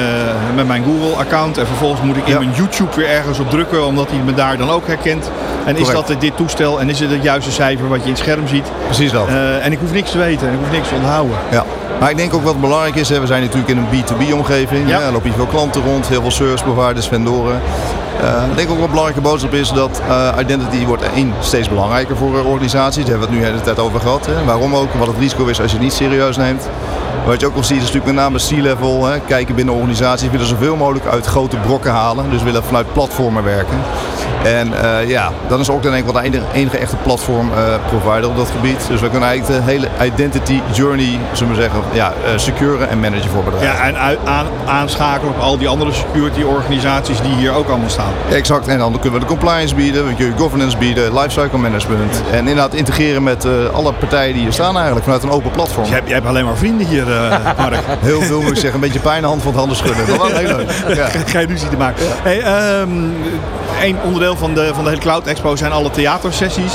met 0.55 0.67
mijn 0.67 0.85
Google-account. 0.85 1.59
En 1.59 1.67
vervolgens 1.67 2.03
moet 2.03 2.17
ik 2.17 2.27
in 2.27 2.33
ja. 2.33 2.39
mijn 2.39 2.53
YouTube 2.53 2.97
weer 2.97 3.09
ergens 3.09 3.39
op 3.39 3.51
drukken. 3.51 3.87
Omdat 3.87 4.11
hij 4.11 4.19
me 4.25 4.35
daar 4.35 4.57
dan 4.57 4.71
ook 4.71 4.87
herkent. 4.87 5.31
En 5.65 5.77
is 5.77 5.91
dat 5.91 6.15
dit 6.19 6.37
toestel 6.37 6.81
en 6.81 6.91
is 6.91 7.01
het 7.01 7.11
het 7.11 7.23
juiste 7.23 7.51
cijfer 7.51 7.89
wat 7.89 7.99
je 7.99 8.05
in 8.05 8.11
het 8.11 8.19
scherm 8.19 8.49
ziet. 8.49 8.67
Precies 8.85 9.13
dat. 9.13 9.29
Uh, 9.29 9.65
en 9.65 9.73
ik 9.73 9.79
hoef 9.79 9.93
niks 9.93 10.11
te 10.11 10.19
weten. 10.19 10.47
En 10.47 10.53
ik 10.53 10.59
hoef 10.59 10.71
niks 10.71 10.89
te 10.89 10.95
onthouden. 10.95 11.37
Ja. 11.51 11.65
Maar 12.01 12.11
ik 12.11 12.17
denk 12.17 12.35
ook 12.35 12.43
wat 12.43 12.61
belangrijk 12.61 12.95
is, 12.95 13.09
hè, 13.09 13.21
we 13.21 13.27
zijn 13.27 13.43
natuurlijk 13.43 13.69
in 13.69 13.77
een 13.77 13.87
B2B-omgeving. 13.87 14.89
Ja. 14.89 15.01
Er 15.01 15.13
lopen 15.13 15.29
hier 15.29 15.37
veel 15.37 15.47
klanten 15.47 15.83
rond, 15.83 16.09
heel 16.09 16.21
veel 16.21 16.31
service 16.31 16.65
providers, 16.65 17.09
vendoren. 17.09 17.61
Uh, 18.23 18.51
ik 18.51 18.57
denk 18.57 18.71
ook 18.71 18.79
een 18.79 18.89
belangrijke 18.89 19.21
boodschap 19.21 19.53
is 19.53 19.73
dat 19.73 20.01
uh, 20.09 20.29
identity 20.39 20.87
wordt 20.87 21.03
één 21.15 21.33
steeds 21.41 21.69
belangrijker 21.69 22.17
voor 22.17 22.35
uh, 22.35 22.47
organisaties. 22.47 23.05
Daar 23.05 23.11
hebben 23.11 23.29
we 23.29 23.35
het 23.35 23.45
nu 23.45 23.47
de 23.47 23.53
hele 23.53 23.65
tijd 23.65 23.79
over 23.79 24.01
gehad. 24.01 24.27
Hè. 24.27 24.45
Waarom 24.45 24.75
ook, 24.75 24.95
wat 24.95 25.07
het 25.07 25.19
risico 25.19 25.47
is 25.47 25.61
als 25.61 25.71
je 25.71 25.77
het 25.77 25.85
niet 25.85 25.95
serieus 25.95 26.37
neemt. 26.37 26.69
Wat 27.27 27.41
je 27.41 27.47
ook 27.47 27.55
wel 27.55 27.65
ziet 27.65 27.77
is 27.77 27.93
natuurlijk 27.93 28.15
met 28.15 28.15
name 28.15 28.39
C-level. 28.39 29.09
Kijken 29.27 29.55
binnen 29.55 29.75
organisaties 29.75 30.31
willen 30.31 30.47
zoveel 30.47 30.77
mogelijk 30.77 31.07
uit 31.07 31.27
grote 31.27 31.57
brokken 31.57 31.91
halen. 31.91 32.31
Dus 32.31 32.43
willen 32.43 32.65
vanuit 32.65 32.93
platformen 32.93 33.45
werken. 33.45 33.79
En 34.45 34.69
uh, 34.69 35.09
ja, 35.09 35.31
dan 35.49 35.61
is 35.61 35.71
ook 35.71 35.83
denk 35.83 35.95
ik 35.95 36.05
wel 36.05 36.13
de 36.13 36.21
enige, 36.23 36.45
enige 36.53 36.79
echte 36.79 36.97
platform 36.97 37.51
uh, 37.51 37.57
provider 37.89 38.31
op 38.31 38.37
dat 38.37 38.51
gebied. 38.51 38.87
Dus 38.89 39.01
we 39.01 39.11
kunnen 39.11 39.29
eigenlijk 39.29 39.65
de 39.65 39.71
hele 39.71 39.89
identity 40.05 40.61
journey, 40.73 41.19
zullen 41.33 41.55
we 41.55 41.61
zeggen, 41.61 41.81
ja, 41.93 42.13
uh, 42.13 42.39
securen 42.39 42.89
en 42.89 43.01
managen 43.01 43.31
voor 43.31 43.45
bedrijven. 43.45 43.77
Ja, 43.77 43.87
en 43.87 44.19
aan, 44.27 44.47
aanschakelen 44.67 45.35
op 45.35 45.41
al 45.41 45.59
die 45.59 45.69
andere 45.69 45.93
security 45.93 46.43
organisaties 46.43 47.21
die 47.21 47.35
hier 47.35 47.53
ook 47.53 47.69
allemaal 47.69 47.89
staan. 47.89 48.13
Exact, 48.31 48.69
en 48.69 48.79
dan 48.79 48.93
kunnen 48.93 49.13
we 49.13 49.27
de 49.27 49.33
compliance 49.33 49.75
bieden, 49.75 50.07
we 50.07 50.15
kunnen 50.15 50.39
governance 50.39 50.77
bieden, 50.77 51.15
lifecycle 51.15 51.59
management. 51.59 52.23
En 52.31 52.39
inderdaad 52.39 52.75
integreren 52.75 53.23
met 53.23 53.47
alle 53.73 53.93
partijen 53.93 54.33
die 54.33 54.43
hier 54.43 54.53
staan 54.53 54.75
eigenlijk 54.75 55.05
vanuit 55.05 55.23
een 55.23 55.31
open 55.31 55.51
platform. 55.51 55.81
Dus 55.81 55.89
je, 55.89 55.95
hebt, 55.95 56.09
je 56.09 56.15
hebt 56.15 56.27
alleen 56.27 56.45
maar 56.45 56.57
vrienden 56.57 56.87
hier, 56.87 57.07
Mark. 57.59 57.79
heel 58.01 58.21
veel 58.21 58.41
moet 58.41 58.51
ik 58.51 58.57
zeggen, 58.57 58.75
een 58.75 58.81
beetje 58.81 59.01
pijn 59.01 59.25
hand 59.25 59.43
van 59.43 59.51
het 59.51 59.59
handen 59.59 59.77
schudden. 59.77 60.07
Dat 60.07 60.17
was 60.17 60.33
heel 60.41 60.57
leuk. 60.57 60.71
Ja. 60.97 61.07
Geen 61.27 61.47
ruzie 61.47 61.69
te 61.69 61.77
maken. 61.77 62.05
Ja. 62.05 62.11
Hey, 62.23 62.81
um, 62.81 63.15
één 63.79 64.03
onderdeel 64.03 64.37
van 64.37 64.55
de, 64.55 64.71
van 64.75 64.85
de 64.85 64.91
hele 64.91 65.03
Cloud 65.03 65.27
Expo 65.27 65.57
zijn 65.57 65.73
alle 65.73 65.91
theatersessies. 65.91 66.73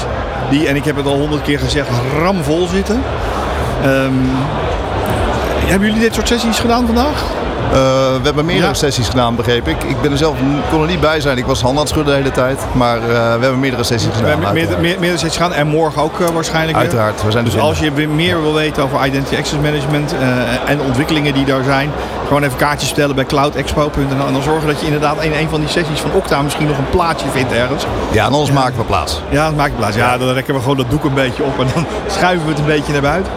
Die, 0.49 0.67
en 0.67 0.75
ik 0.75 0.85
heb 0.85 0.95
het 0.95 1.05
al 1.05 1.17
honderd 1.17 1.41
keer 1.41 1.59
gezegd, 1.59 1.89
ramvol 2.17 2.67
zitten. 2.67 3.03
Um, 3.85 4.29
hebben 5.65 5.87
jullie 5.87 6.03
dit 6.03 6.13
soort 6.13 6.27
sessies 6.27 6.59
gedaan 6.59 6.85
vandaag? 6.85 7.23
Uh, 7.63 7.73
we 7.73 8.19
hebben 8.23 8.45
meerdere 8.45 8.67
ja. 8.67 8.73
sessies 8.73 9.07
gedaan, 9.07 9.35
begreep 9.35 9.67
ik. 9.67 9.83
Ik 9.83 10.01
ben 10.01 10.11
er 10.11 10.17
zelf, 10.17 10.37
kon 10.69 10.81
er 10.81 10.87
niet 10.87 11.01
bij 11.01 11.21
zijn. 11.21 11.37
Ik 11.37 11.45
was 11.45 11.61
hand 11.61 11.73
aan 11.73 11.79
het 11.79 11.89
schudden 11.89 12.13
de 12.13 12.19
hele 12.19 12.31
tijd. 12.31 12.59
Maar 12.71 12.97
uh, 12.97 13.03
we 13.03 13.09
hebben 13.11 13.59
meerdere 13.59 13.83
sessies 13.83 14.15
gedaan. 14.15 14.23
We 14.23 14.29
hebben 14.29 14.53
meerdere, 14.53 14.81
meer, 14.81 14.99
meerdere 14.99 15.17
sessies 15.17 15.37
gedaan. 15.37 15.53
En 15.53 15.67
morgen 15.67 16.01
ook 16.01 16.19
uh, 16.19 16.27
waarschijnlijk. 16.27 16.77
Uiteraard. 16.77 17.23
We 17.23 17.31
zijn 17.31 17.45
dus 17.45 17.57
als 17.57 17.79
je 17.79 17.91
meer 17.91 18.41
wil 18.41 18.53
weten 18.53 18.83
over 18.83 19.05
Identity 19.05 19.35
Access 19.35 19.61
Management 19.61 20.15
en 20.65 20.77
de 20.77 20.83
ontwikkelingen 20.83 21.33
die 21.33 21.45
daar 21.45 21.63
zijn. 21.63 21.91
Gewoon 22.27 22.43
even 22.43 22.57
kaartjes 22.57 22.89
stellen 22.89 23.15
bij 23.15 23.25
cloudexpo.nl. 23.25 24.27
En 24.27 24.33
dan 24.33 24.41
zorgen 24.41 24.67
dat 24.67 24.79
je 24.79 24.85
inderdaad 24.85 25.23
in 25.23 25.33
een 25.33 25.49
van 25.49 25.59
die 25.59 25.69
sessies 25.69 25.99
van 25.99 26.11
Okta 26.11 26.41
misschien 26.41 26.67
nog 26.67 26.77
een 26.77 26.89
plaatsje 26.89 27.27
vindt 27.29 27.51
ergens. 27.51 27.85
Ja, 28.11 28.25
en 28.25 28.31
anders 28.31 28.51
maken 28.51 28.77
we 28.77 28.83
plaats. 28.83 29.21
Ja, 29.29 29.45
dan 29.45 29.55
maken 29.55 29.73
we 29.73 29.79
plaats. 29.79 29.95
Ja, 29.95 30.17
dan 30.17 30.29
rekken 30.33 30.53
we 30.53 30.59
gewoon 30.59 30.77
dat 30.77 30.89
doek 30.89 31.03
een 31.03 31.13
beetje 31.13 31.43
op. 31.43 31.59
En 31.59 31.67
dan 31.73 31.85
schuiven 32.17 32.45
we 32.45 32.51
het 32.51 32.59
een 32.59 32.65
beetje 32.65 32.91
naar 32.91 33.01
buiten. 33.01 33.31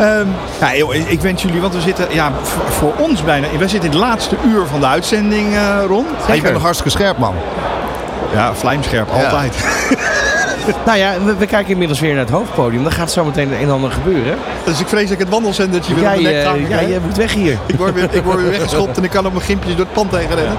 Um, 0.00 0.34
ja, 0.60 0.76
joh, 0.76 0.94
ik 0.94 1.20
wens 1.20 1.42
jullie, 1.42 1.60
want 1.60 1.74
we 1.74 1.80
zitten 1.80 2.06
ja, 2.10 2.32
voor, 2.42 2.72
voor 2.72 2.92
ons 2.98 3.24
bijna. 3.24 3.46
We 3.58 3.68
zitten 3.68 3.90
in 3.90 3.96
het 3.96 4.06
laatste 4.08 4.36
uur 4.46 4.66
van 4.66 4.80
de 4.80 4.86
uitzending, 4.86 5.52
uh, 5.52 5.78
Ron. 5.86 6.06
Ja, 6.26 6.34
je 6.34 6.40
bent 6.40 6.52
nog 6.52 6.62
hartstikke 6.62 6.98
scherp, 6.98 7.18
man. 7.18 7.34
Ja, 8.32 8.54
vlijmscherp, 8.54 9.08
ja. 9.08 9.24
altijd. 9.24 9.56
nou 10.86 10.98
ja, 10.98 11.12
we, 11.24 11.36
we, 11.36 11.46
kijken 11.46 11.72
inmiddels 11.72 12.00
weer 12.00 12.10
naar 12.14 12.24
het 12.24 12.30
hoofdpodium. 12.30 12.82
Dan 12.82 12.92
gaat 12.92 13.12
zo 13.12 13.24
meteen 13.24 13.52
een 13.52 13.58
en 13.58 13.70
ander 13.70 13.90
gebeuren. 13.90 14.38
Dus 14.64 14.80
ik 14.80 14.88
vrees 14.88 15.02
dat 15.02 15.12
ik 15.12 15.18
het 15.18 15.28
wandelzendertje 15.28 15.94
weer 15.94 16.02
jij, 16.02 16.16
op 16.16 16.22
mijn 16.22 16.44
nek 16.44 16.62
uh, 16.62 16.68
Ja, 16.68 16.88
jij 16.88 16.98
moet 17.06 17.16
weg 17.16 17.34
hier. 17.34 17.58
Ik 17.66 17.74
word 17.74 17.94
weer, 17.94 18.08
ik 18.10 18.22
word 18.22 18.40
weer 18.40 18.50
weggeschopt 18.50 18.96
en 18.96 19.04
ik 19.04 19.10
kan 19.10 19.26
op 19.26 19.32
mijn 19.32 19.44
gimpjes 19.44 19.76
door 19.76 19.84
het 19.84 19.94
pand 19.94 20.16
heen 20.16 20.28
rennen. 20.28 20.56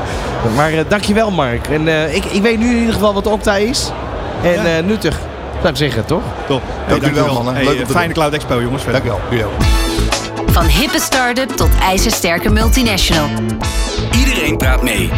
Maar 0.55 0.73
uh, 0.73 0.79
dankjewel, 0.87 1.31
Mark. 1.31 1.67
En 1.67 1.87
uh, 1.87 2.15
ik, 2.15 2.25
ik 2.25 2.41
weet 2.41 2.59
nu 2.59 2.69
in 2.69 2.77
ieder 2.77 2.93
geval 2.93 3.13
wat 3.13 3.27
Opta 3.27 3.55
is. 3.55 3.91
En 4.43 4.69
ja. 4.69 4.81
nuttig. 4.81 5.19
Zou 5.59 5.71
ik 5.71 5.75
zeggen, 5.75 6.05
toch? 6.05 6.21
Top. 6.47 6.61
Hey, 6.65 6.99
Dank 6.99 7.13
wel, 7.13 7.33
mannen. 7.33 7.53
Hey, 7.53 7.63
Leuk 7.63 7.87
fijne 7.87 8.13
Cloud 8.13 8.33
Expo, 8.33 8.61
jongens. 8.61 8.85
Dank 8.85 9.03
je 9.03 9.09
wel. 9.09 9.49
Van 10.45 10.65
hippe 10.65 10.99
start-up 10.99 11.49
tot 11.49 11.69
ijzersterke 11.81 12.49
multinational. 12.49 13.29
Iedereen 14.17 14.57
praat 14.57 14.83
mee. 14.83 15.09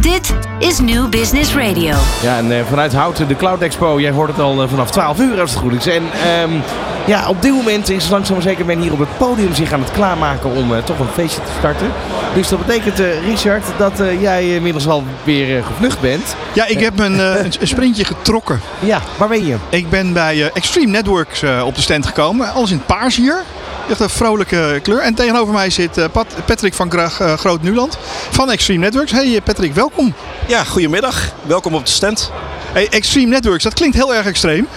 Dit 0.00 0.34
is 0.58 0.80
New 0.80 1.08
Business 1.08 1.54
Radio. 1.54 1.94
Ja, 2.22 2.36
en 2.36 2.50
uh, 2.50 2.60
vanuit 2.68 2.92
Houten, 2.92 3.28
de 3.28 3.36
Cloud 3.36 3.60
Expo. 3.60 4.00
Jij 4.00 4.10
hoort 4.10 4.30
het 4.30 4.40
al 4.40 4.62
uh, 4.62 4.68
vanaf 4.68 4.90
12 4.90 5.18
uur 5.18 5.40
als 5.40 5.50
het 5.50 5.60
goed 5.60 5.72
is. 5.72 5.86
En 5.86 6.02
um, 6.42 6.62
ja, 7.06 7.28
op 7.28 7.42
dit 7.42 7.52
moment 7.52 7.90
is 7.90 8.08
langzaam 8.08 8.34
maar 8.34 8.42
zeker 8.42 8.64
men 8.64 8.80
hier 8.80 8.92
op 8.92 8.98
het 8.98 9.18
podium 9.18 9.54
zich 9.54 9.72
aan 9.72 9.80
het 9.80 9.90
klaarmaken 9.90 10.50
om 10.50 10.72
uh, 10.72 10.78
toch 10.78 10.98
een 10.98 11.08
feestje 11.14 11.42
te 11.42 11.50
starten. 11.58 11.92
Dus 12.34 12.48
dat 12.48 12.66
betekent, 12.66 12.98
Richard, 13.24 13.64
dat 13.78 13.92
jij 14.20 14.54
inmiddels 14.54 14.88
al 14.88 15.04
weer 15.24 15.64
gevlucht 15.64 16.00
bent. 16.00 16.36
Ja, 16.52 16.66
ik 16.66 16.80
heb 16.80 16.98
een, 16.98 17.18
een, 17.18 17.52
sprintje 17.62 18.04
getrokken. 18.04 18.60
Ja, 18.78 19.00
waar 19.16 19.28
ben 19.28 19.46
je? 19.46 19.56
Ik 19.68 19.90
ben 19.90 20.12
bij 20.12 20.50
Extreme 20.52 20.90
Networks 20.90 21.42
op 21.64 21.74
de 21.74 21.80
stand 21.80 22.06
gekomen. 22.06 22.52
Alles 22.52 22.70
in 22.70 22.76
het 22.76 22.86
paars 22.86 23.16
hier. 23.16 23.44
Echt 23.90 24.00
een 24.00 24.10
vrolijke 24.10 24.80
kleur. 24.82 25.00
En 25.00 25.14
tegenover 25.14 25.54
mij 25.54 25.70
zit 25.70 25.98
uh, 25.98 26.04
Pat 26.12 26.26
Patrick 26.44 26.74
van 26.74 26.90
Grag, 26.90 27.20
uh, 27.20 27.32
Groot 27.32 27.62
Nuland 27.62 27.98
van 28.30 28.50
Extreme 28.50 28.78
Networks. 28.80 29.12
Hey 29.12 29.40
Patrick, 29.44 29.74
welkom. 29.74 30.14
Ja, 30.46 30.64
goedemiddag. 30.64 31.32
Welkom 31.46 31.74
op 31.74 31.84
de 31.84 31.90
stand. 31.90 32.30
Hey, 32.72 32.88
Extreme 32.88 33.26
Networks, 33.26 33.62
dat 33.62 33.74
klinkt 33.74 33.96
heel 33.96 34.14
erg 34.14 34.26
extreem. 34.26 34.68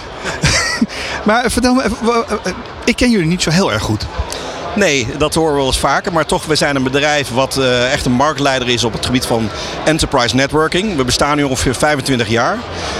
maar 1.26 1.50
vertel 1.50 1.74
me 1.74 1.84
even, 1.84 2.24
ik 2.84 2.96
ken 2.96 3.10
jullie 3.10 3.26
niet 3.26 3.42
zo 3.42 3.50
heel 3.50 3.72
erg 3.72 3.82
goed. 3.82 4.06
Nee, 4.76 5.06
dat 5.18 5.34
horen 5.34 5.52
we 5.52 5.58
wel 5.58 5.66
eens 5.66 5.78
vaker. 5.78 6.12
Maar 6.12 6.26
toch, 6.26 6.46
we 6.46 6.54
zijn 6.54 6.76
een 6.76 6.82
bedrijf 6.82 7.28
wat 7.30 7.56
uh, 7.58 7.92
echt 7.92 8.06
een 8.06 8.12
marktleider 8.12 8.68
is 8.68 8.84
op 8.84 8.92
het 8.92 9.06
gebied 9.06 9.26
van 9.26 9.50
enterprise 9.84 10.34
networking. 10.34 10.96
We 10.96 11.04
bestaan 11.04 11.36
nu 11.36 11.42
ongeveer 11.42 11.74
25 11.74 12.28
jaar. 12.28 12.58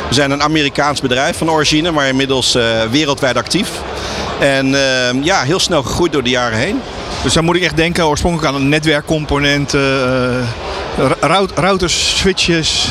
We 0.08 0.14
zijn 0.14 0.30
een 0.30 0.42
Amerikaans 0.42 1.00
bedrijf 1.00 1.38
van 1.38 1.50
origine, 1.50 1.90
maar 1.90 2.08
inmiddels 2.08 2.56
uh, 2.56 2.82
wereldwijd 2.90 3.36
actief. 3.36 3.70
En 4.40 4.66
uh, 4.66 5.22
ja, 5.22 5.42
heel 5.42 5.58
snel 5.58 5.82
gegroeid 5.82 6.12
door 6.12 6.22
de 6.22 6.30
jaren 6.30 6.58
heen. 6.58 6.80
Dus 7.22 7.32
dan 7.32 7.44
moet 7.44 7.56
ik 7.56 7.62
echt 7.62 7.76
denken 7.76 8.06
oorspronkelijk 8.06 8.54
aan 8.54 8.60
een 8.60 8.68
netwerkcomponent. 8.68 9.74
routers, 11.54 12.18
switches, 12.18 12.88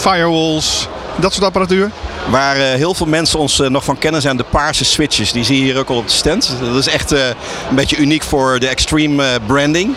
firewalls, 0.00 0.88
dat 1.16 1.32
soort 1.32 1.44
apparatuur? 1.44 1.90
Waar 2.30 2.56
uh, 2.56 2.62
heel 2.62 2.94
veel 2.94 3.06
mensen 3.06 3.38
ons 3.38 3.60
uh, 3.60 3.68
nog 3.68 3.84
van 3.84 3.98
kennen 3.98 4.20
zijn 4.20 4.36
de 4.36 4.44
paarse 4.50 4.84
switches. 4.84 5.32
Die 5.32 5.44
zie 5.44 5.56
je 5.56 5.62
hier 5.62 5.78
ook 5.78 5.88
al 5.88 5.96
op 5.96 6.06
de 6.06 6.12
stand. 6.12 6.56
Dat 6.60 6.76
is 6.76 6.88
echt 6.88 7.12
uh, 7.12 7.26
een 7.68 7.74
beetje 7.74 7.96
uniek 7.96 8.22
voor 8.22 8.58
de 8.58 8.68
extreme 8.68 9.24
branding. 9.46 9.94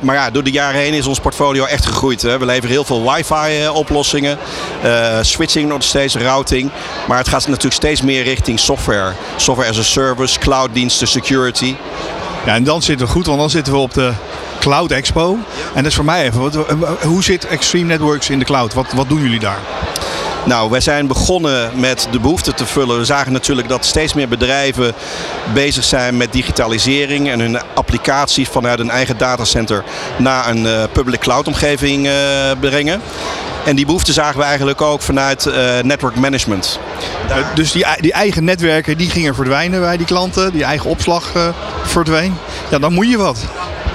maar 0.00 0.14
ja, 0.14 0.30
door 0.30 0.42
de 0.42 0.50
jaren 0.50 0.80
heen 0.80 0.94
is 0.94 1.06
ons 1.06 1.20
portfolio 1.20 1.64
echt 1.64 1.86
gegroeid. 1.86 2.22
Hè. 2.22 2.38
We 2.38 2.44
leveren 2.44 2.70
heel 2.70 2.84
veel 2.84 3.12
wifi 3.12 3.68
oplossingen. 3.68 4.38
switching 5.20 5.68
nog 5.68 5.82
steeds, 5.82 6.14
routing. 6.14 6.70
Maar 7.08 7.18
het 7.18 7.28
gaat 7.28 7.46
natuurlijk 7.46 7.74
steeds 7.74 8.02
meer 8.02 8.22
richting 8.22 8.58
software. 8.58 9.12
Software 9.36 9.70
as 9.70 9.78
a 9.78 9.82
service, 9.82 10.38
clouddiensten, 10.38 11.08
security. 11.08 11.76
Ja, 12.46 12.54
en 12.54 12.64
dan 12.64 12.82
zitten 12.82 13.06
we 13.06 13.12
goed, 13.12 13.26
want 13.26 13.38
dan 13.38 13.50
zitten 13.50 13.72
we 13.72 13.78
op 13.78 13.94
de 13.94 14.12
Cloud 14.60 14.90
Expo. 14.90 15.32
En 15.74 15.82
dat 15.82 15.86
is 15.86 15.94
voor 15.94 16.04
mij 16.04 16.24
even, 16.24 16.40
wat, 16.40 16.56
hoe 17.02 17.22
zit 17.22 17.46
Extreme 17.46 17.86
Networks 17.86 18.30
in 18.30 18.38
de 18.38 18.44
cloud? 18.44 18.74
Wat, 18.74 18.92
wat 18.92 19.08
doen 19.08 19.22
jullie 19.22 19.40
daar? 19.40 19.58
Nou, 20.44 20.70
wij 20.70 20.80
zijn 20.80 21.06
begonnen 21.06 21.70
met 21.74 22.08
de 22.10 22.20
behoefte 22.20 22.54
te 22.54 22.66
vullen. 22.66 22.98
We 22.98 23.04
zagen 23.04 23.32
natuurlijk 23.32 23.68
dat 23.68 23.84
steeds 23.84 24.14
meer 24.14 24.28
bedrijven 24.28 24.94
bezig 25.54 25.84
zijn 25.84 26.16
met 26.16 26.32
digitalisering 26.32 27.30
en 27.30 27.40
hun 27.40 27.60
applicaties 27.74 28.48
vanuit 28.48 28.80
een 28.80 28.90
eigen 28.90 29.18
datacenter 29.18 29.84
naar 30.16 30.48
een 30.48 30.64
uh, 30.64 30.82
public 30.92 31.20
cloud 31.20 31.46
omgeving 31.46 32.06
uh, 32.06 32.12
brengen. 32.60 33.00
En 33.64 33.76
die 33.76 33.86
behoefte 33.86 34.12
zagen 34.12 34.38
we 34.38 34.44
eigenlijk 34.44 34.80
ook 34.80 35.02
vanuit 35.02 35.46
uh, 35.46 35.54
network 35.82 36.16
management. 36.16 36.78
Daar... 37.28 37.50
Dus 37.54 37.72
die, 37.72 37.86
die, 38.00 38.12
eigen 38.12 38.44
netwerken 38.44 38.96
die 38.96 39.10
gingen 39.10 39.34
verdwijnen 39.34 39.80
bij 39.80 39.96
die 39.96 40.06
klanten, 40.06 40.52
die 40.52 40.64
eigen 40.64 40.90
opslag 40.90 41.32
verdween. 41.84 42.36
Ja, 42.70 42.78
dan 42.78 42.92
moet 42.92 43.08
je 43.08 43.16
wat. 43.16 43.44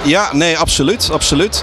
Ja, 0.02 0.28
nee, 0.32 0.58
absoluut. 0.58 1.10
absoluut. 1.12 1.62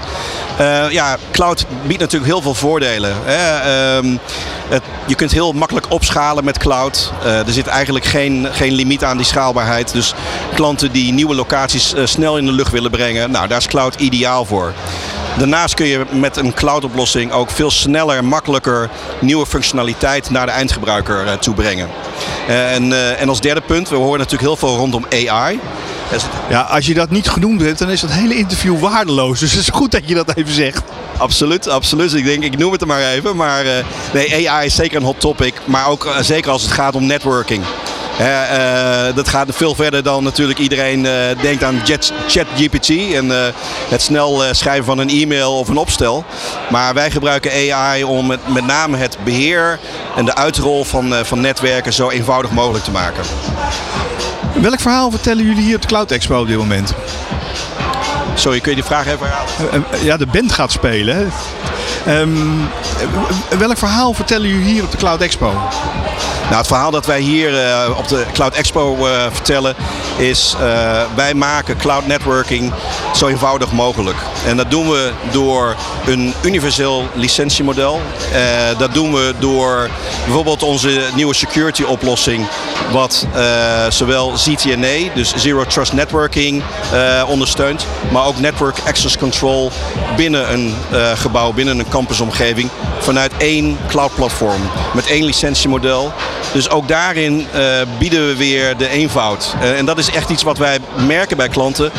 Ja, 0.90 1.16
cloud 1.32 1.66
biedt 1.86 2.00
natuurlijk 2.00 2.32
heel 2.32 2.42
veel 2.42 2.54
voordelen. 2.54 3.14
Hè. 3.24 4.02
Uh, 4.02 4.18
het, 4.68 4.82
je 5.06 5.14
kunt 5.14 5.32
heel 5.32 5.52
makkelijk 5.52 5.90
opschalen 5.90 6.44
met 6.44 6.58
cloud. 6.58 7.12
Uh, 7.24 7.46
er 7.46 7.52
zit 7.52 7.66
eigenlijk 7.66 8.04
geen, 8.04 8.48
geen 8.52 8.72
limiet 8.72 9.04
aan 9.04 9.16
die 9.16 9.26
schaalbaarheid. 9.26 9.92
Dus 9.92 10.14
klanten 10.54 10.92
die 10.92 11.12
nieuwe 11.12 11.34
locaties 11.34 11.94
uh, 11.94 12.06
snel 12.06 12.38
in 12.38 12.46
de 12.46 12.52
lucht 12.52 12.72
willen 12.72 12.90
brengen, 12.90 13.30
nou, 13.30 13.48
daar 13.48 13.58
is 13.58 13.66
cloud 13.66 13.94
ideaal 13.94 14.44
voor. 14.44 14.72
Daarnaast 15.38 15.74
kun 15.74 15.86
je 15.86 16.04
met 16.10 16.36
een 16.36 16.54
cloud-oplossing 16.54 17.32
ook 17.32 17.50
veel 17.50 17.70
sneller 17.70 18.24
makkelijker 18.24 18.90
nieuwe 19.20 19.46
functionaliteit 19.46 20.30
naar 20.30 20.46
de 20.46 20.52
eindgebruiker 20.52 21.38
toe 21.38 21.54
brengen. 21.54 21.88
En, 22.46 23.16
en 23.18 23.28
als 23.28 23.40
derde 23.40 23.60
punt, 23.60 23.88
we 23.88 23.96
horen 23.96 24.18
natuurlijk 24.18 24.42
heel 24.42 24.56
veel 24.56 24.76
rondom 24.76 25.06
AI. 25.10 25.60
Ja, 26.48 26.60
als 26.60 26.86
je 26.86 26.94
dat 26.94 27.10
niet 27.10 27.28
genoemd 27.28 27.60
hebt, 27.60 27.78
dan 27.78 27.90
is 27.90 28.00
dat 28.00 28.10
hele 28.10 28.34
interview 28.34 28.78
waardeloos. 28.78 29.40
Dus 29.40 29.50
het 29.50 29.60
is 29.60 29.68
goed 29.68 29.90
dat 29.90 30.02
je 30.06 30.14
dat 30.14 30.36
even 30.36 30.52
zegt. 30.52 30.82
Absoluut, 31.16 31.68
absoluut. 31.68 32.14
Ik 32.14 32.24
denk, 32.24 32.44
ik 32.44 32.58
noem 32.58 32.72
het 32.72 32.80
er 32.80 32.86
maar 32.86 33.02
even. 33.02 33.36
Maar 33.36 33.64
uh, 33.64 33.72
nee, 34.12 34.50
AI 34.50 34.66
is 34.66 34.74
zeker 34.74 34.96
een 34.96 35.02
hot 35.02 35.20
topic. 35.20 35.54
Maar 35.64 35.88
ook 35.88 36.06
uh, 36.06 36.18
zeker 36.20 36.50
als 36.50 36.62
het 36.62 36.72
gaat 36.72 36.94
om 36.94 37.06
networking. 37.06 37.62
Uh, 38.20 39.14
dat 39.14 39.28
gaat 39.28 39.48
veel 39.52 39.74
verder 39.74 40.02
dan 40.02 40.24
natuurlijk 40.24 40.58
iedereen 40.58 41.02
denkt 41.40 41.62
aan 41.62 41.82
ChatGPT 42.26 42.90
en 43.14 43.30
het 43.88 44.02
snel 44.02 44.42
schrijven 44.50 44.84
van 44.84 44.98
een 44.98 45.08
e-mail 45.08 45.58
of 45.58 45.68
een 45.68 45.76
opstel. 45.76 46.24
Maar 46.70 46.94
wij 46.94 47.10
gebruiken 47.10 47.72
AI 47.72 48.04
om 48.04 48.26
met, 48.26 48.48
met 48.48 48.66
name 48.66 48.96
het 48.96 49.18
beheer 49.24 49.78
en 50.16 50.24
de 50.24 50.34
uitrol 50.34 50.84
van, 50.84 51.14
van 51.22 51.40
netwerken 51.40 51.92
zo 51.92 52.10
eenvoudig 52.10 52.50
mogelijk 52.50 52.84
te 52.84 52.90
maken. 52.90 53.22
Welk 54.60 54.80
verhaal 54.80 55.10
vertellen 55.10 55.44
jullie 55.44 55.62
hier 55.62 55.74
op 55.74 55.80
de 55.80 55.86
Cloud 55.86 56.10
Expo 56.10 56.40
op 56.40 56.46
dit 56.46 56.56
moment? 56.56 56.92
Sorry, 58.34 58.60
kun 58.60 58.70
je 58.70 58.76
die 58.76 58.84
vraag 58.84 59.06
even 59.06 59.26
herhalen? 59.26 59.84
Eh, 59.90 59.98
eh, 59.98 60.04
ja, 60.04 60.16
de 60.16 60.26
band 60.26 60.52
gaat 60.52 60.72
spelen. 60.72 61.32
Um, 62.08 62.68
welk 63.58 63.78
verhaal 63.78 64.14
vertellen 64.14 64.48
jullie 64.48 64.64
hier 64.64 64.82
op 64.82 64.90
de 64.90 64.96
Cloud 64.96 65.20
Expo? 65.20 65.52
Nou, 66.44 66.56
het 66.56 66.66
verhaal 66.66 66.90
dat 66.90 67.06
wij 67.06 67.20
hier 67.20 67.52
uh, 67.52 67.98
op 67.98 68.08
de 68.08 68.26
Cloud 68.32 68.54
Expo 68.54 68.96
uh, 68.96 69.26
vertellen 69.30 69.74
is 70.16 70.56
uh, 70.60 71.02
wij 71.14 71.34
maken 71.34 71.76
cloud 71.76 72.06
networking 72.06 72.72
zo 73.14 73.26
eenvoudig 73.26 73.72
mogelijk. 73.72 74.16
En 74.46 74.56
dat 74.56 74.70
doen 74.70 74.90
we 74.90 75.12
door 75.30 75.76
een 76.06 76.34
universeel 76.42 77.08
licentiemodel. 77.14 78.00
dat 78.78 78.94
doen 78.94 79.12
we 79.12 79.34
door 79.38 79.90
bijvoorbeeld 80.24 80.62
onze 80.62 81.00
nieuwe 81.14 81.34
security 81.34 81.82
oplossing 81.82 82.46
wat 82.92 83.26
zowel 83.88 84.36
ZTNA, 84.36 85.12
dus 85.14 85.34
Zero 85.36 85.64
Trust 85.64 85.92
Networking, 85.92 86.62
ondersteunt, 87.26 87.86
maar 88.12 88.26
ook 88.26 88.38
Network 88.38 88.76
Access 88.86 89.18
Control 89.18 89.70
binnen 90.16 90.52
een 90.52 90.74
gebouw, 91.14 91.52
binnen 91.52 91.78
een 91.78 91.88
campusomgeving 91.88 92.70
vanuit 92.98 93.32
één 93.38 93.78
cloud 93.88 94.14
platform 94.14 94.60
met 94.94 95.06
één 95.06 95.24
licentiemodel. 95.24 96.12
Dus 96.52 96.68
ook 96.68 96.88
daarin 96.88 97.46
bieden 97.98 98.26
we 98.26 98.36
weer 98.36 98.76
de 98.76 98.88
eenvoud. 98.88 99.54
En 99.60 99.84
dat 99.84 99.98
is 99.98 100.10
echt 100.10 100.30
iets 100.30 100.42
wat 100.42 100.58
wij 100.58 100.78
merken 101.06 101.36
bij 101.36 101.48
klanten. 101.48 101.90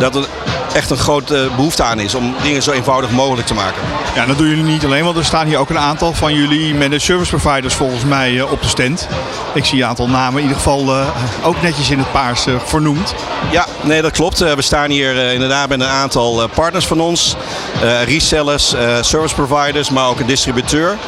Dat 0.00 0.14
er 0.14 0.28
echt 0.72 0.90
een 0.90 0.96
grote 0.96 1.48
behoefte 1.56 1.82
aan 1.82 2.00
is 2.00 2.14
om 2.14 2.34
dingen 2.42 2.62
zo 2.62 2.70
eenvoudig 2.70 3.10
mogelijk 3.10 3.46
te 3.46 3.54
maken. 3.54 3.82
Ja, 4.14 4.26
dat 4.26 4.38
doen 4.38 4.48
jullie 4.48 4.64
niet 4.64 4.84
alleen, 4.84 5.04
want 5.04 5.16
er 5.16 5.24
staan 5.24 5.46
hier 5.46 5.58
ook 5.58 5.70
een 5.70 5.78
aantal 5.78 6.12
van 6.12 6.34
jullie 6.34 6.74
managed 6.74 7.02
service 7.02 7.36
providers 7.36 7.74
volgens 7.74 8.04
mij 8.04 8.32
uh, 8.32 8.52
op 8.52 8.62
de 8.62 8.68
stand. 8.68 9.08
Ik 9.54 9.64
zie 9.64 9.82
een 9.82 9.88
aantal 9.88 10.08
namen 10.08 10.36
in 10.36 10.42
ieder 10.42 10.56
geval 10.56 10.94
ook 11.42 11.62
netjes 11.62 11.90
in 11.90 11.98
het 11.98 12.12
paars 12.12 12.46
vernoemd. 12.64 13.14
Ja, 13.50 13.66
nee, 13.80 14.02
dat 14.02 14.12
klopt. 14.12 14.38
we 14.38 14.62
staan 14.62 14.90
hier 14.90 15.16
inderdaad 15.32 15.68
met 15.68 15.80
een 15.80 15.86
aantal 15.86 16.48
partners 16.48 16.86
van 16.86 17.00
ons. 17.00 17.36
resellers, 18.04 18.74
service 19.00 19.34
providers, 19.34 19.90
maar 19.90 20.08
ook 20.08 20.20
een 20.20 20.26
distributeur. 20.26 20.98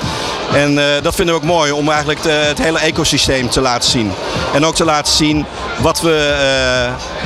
En 0.53 0.75
dat 1.03 1.15
vinden 1.15 1.35
we 1.35 1.41
ook 1.41 1.47
mooi 1.47 1.73
om 1.73 1.89
eigenlijk 1.89 2.21
het 2.25 2.59
hele 2.59 2.79
ecosysteem 2.79 3.49
te 3.49 3.61
laten 3.61 3.91
zien. 3.91 4.13
En 4.55 4.67
ook 4.67 4.75
te 4.75 4.85
laten 4.85 5.13
zien 5.13 5.47
wat 5.79 6.01
we, 6.01 6.37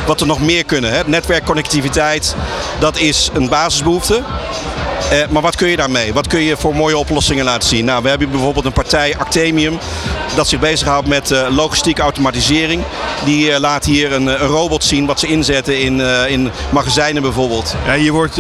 wat 0.07 0.21
we 0.21 0.27
nog 0.27 0.41
meer 0.41 0.65
kunnen. 0.65 0.93
Hè. 0.93 1.03
Netwerkconnectiviteit, 1.07 2.35
dat 2.79 2.99
is 2.99 3.31
een 3.35 3.49
basisbehoefte. 3.49 4.23
Uh, 5.13 5.29
maar 5.31 5.43
wat 5.43 5.57
kun 5.57 5.69
je 5.69 5.77
daarmee? 5.77 6.13
Wat 6.13 6.27
kun 6.27 6.41
je 6.41 6.57
voor 6.57 6.75
mooie 6.75 6.99
oplossingen 6.99 7.45
laten 7.45 7.69
zien? 7.69 7.85
Nou, 7.85 8.03
we 8.03 8.09
hebben 8.09 8.31
bijvoorbeeld 8.31 8.65
een 8.65 8.73
partij, 8.73 9.17
Actemium, 9.19 9.79
dat 10.35 10.49
zich 10.49 10.61
bezighoudt 10.61 11.09
met 11.09 11.31
uh, 11.31 11.47
logistieke 11.51 12.03
automatisering. 12.03 12.83
Die 13.25 13.51
uh, 13.51 13.59
laat 13.59 13.85
hier 13.85 14.13
een, 14.13 14.27
een, 14.27 14.37
robot 14.37 14.85
zien 14.85 15.07
wat 15.07 15.21
ze 15.21 15.27
inzetten 15.27 15.81
in, 15.81 16.01
in 16.29 16.51
magazijnen 16.71 17.23
bijvoorbeeld. 17.23 17.75
Ja, 17.87 17.95
hier 17.95 18.13
wordt 18.13 18.37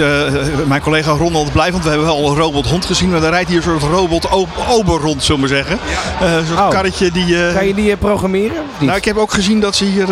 mijn 0.67 0.81
collega 0.81 1.11
Ronald 1.11 1.53
blij, 1.53 1.73
want 1.73 1.83
we 1.83 1.89
hebben 1.89 2.07
wel 2.07 2.29
een 2.29 2.37
robothond 2.37 2.85
gezien. 2.85 3.11
Maar 3.11 3.21
daar 3.21 3.31
rijdt 3.31 3.49
hier 3.49 3.57
een 3.57 3.81
soort 3.81 3.93
robot 3.93 4.29
ober 4.69 5.01
rond, 5.01 5.25
zullen 5.25 5.41
we 5.41 5.49
zeggen. 5.49 5.79
Zo'n 6.47 6.59
oh. 6.59 6.69
karretje 6.69 7.11
die... 7.11 7.53
kan 7.53 7.67
je 7.67 7.75
die 7.75 7.97
programmeren? 7.97 8.57
Nou, 8.79 8.97
ik 8.97 9.05
heb 9.05 9.17
ook 9.17 9.33
gezien 9.33 9.61
dat 9.61 9.77
ze 9.77 9.85
hier 9.85 10.07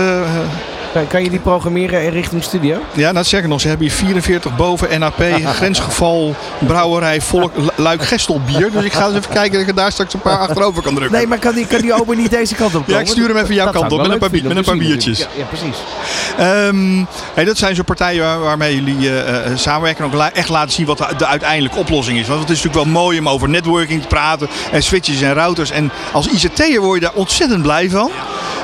kan, 0.95 1.07
kan 1.07 1.23
je 1.23 1.31
die 1.31 1.39
programmeren 1.39 2.05
in 2.05 2.11
richting 2.11 2.43
studio? 2.43 2.79
Ja, 2.93 3.13
dat 3.13 3.27
zeg 3.27 3.41
ik 3.41 3.49
nog. 3.49 3.61
Ze 3.61 3.69
hebben 3.69 3.87
hier 3.87 3.97
44 3.97 4.57
boven 4.57 4.99
NAP, 5.01 5.23
grensgeval, 5.59 6.35
brouwerij, 6.59 7.21
volk, 7.21 7.53
luik 7.77 8.05
gestelbier. 8.05 8.71
Dus 8.73 8.85
ik 8.85 8.93
ga 8.93 9.07
eens 9.07 9.17
even 9.17 9.33
kijken 9.33 9.59
dat 9.59 9.69
ik 9.69 9.77
daar 9.77 9.93
straks 9.93 10.15
een 10.15 10.21
paar 10.21 10.39
achterover 10.39 10.83
kan 10.83 10.95
drukken. 10.95 11.17
Nee, 11.17 11.27
maar 11.27 11.39
kan 11.39 11.55
die, 11.55 11.67
kan 11.67 11.81
die 11.81 11.95
open 11.95 12.17
niet 12.17 12.31
deze 12.31 12.55
kant 12.55 12.75
op 12.75 12.81
komen? 12.81 12.95
Ja, 12.95 13.01
ik 13.01 13.07
stuur 13.07 13.29
hem 13.29 13.37
even 13.37 13.55
jouw 13.55 13.71
kant 13.71 13.93
op 13.93 13.99
met 13.99 14.11
een, 14.11 14.19
paar, 14.19 14.31
met 14.31 14.57
een 14.57 14.65
paar 14.65 14.77
biertjes. 14.77 15.19
Ja, 15.19 15.27
ja 15.37 15.45
precies. 15.45 15.77
Um, 16.41 17.07
hey, 17.35 17.45
dat 17.45 17.59
zijn 17.59 17.75
zo'n 17.75 17.85
partijen 17.85 18.41
waarmee 18.41 18.75
jullie 18.75 19.11
uh, 19.11 19.23
samenwerken 19.55 20.05
en 20.05 20.15
ook 20.15 20.23
echt 20.33 20.49
laten 20.49 20.73
zien 20.73 20.87
wat 20.87 20.99
de, 20.99 21.07
de, 21.17 21.27
uiteindelijke 21.27 21.79
oplossing 21.79 22.19
is. 22.19 22.29
Want 22.29 22.41
het 22.41 22.51
is 22.51 22.63
natuurlijk 22.63 22.85
wel 22.85 23.03
mooi 23.03 23.19
om 23.19 23.29
over 23.29 23.49
networking 23.49 24.03
te 24.03 24.09
praten 24.09 24.49
en 24.73 24.83
switches 24.83 25.21
en 25.21 25.35
routers. 25.35 25.71
En 25.71 25.91
als 26.13 26.27
ICT'er 26.27 26.81
word 26.81 27.01
je 27.01 27.07
daar 27.07 27.15
ontzettend 27.15 27.63
blij 27.63 27.91
van. 27.91 28.11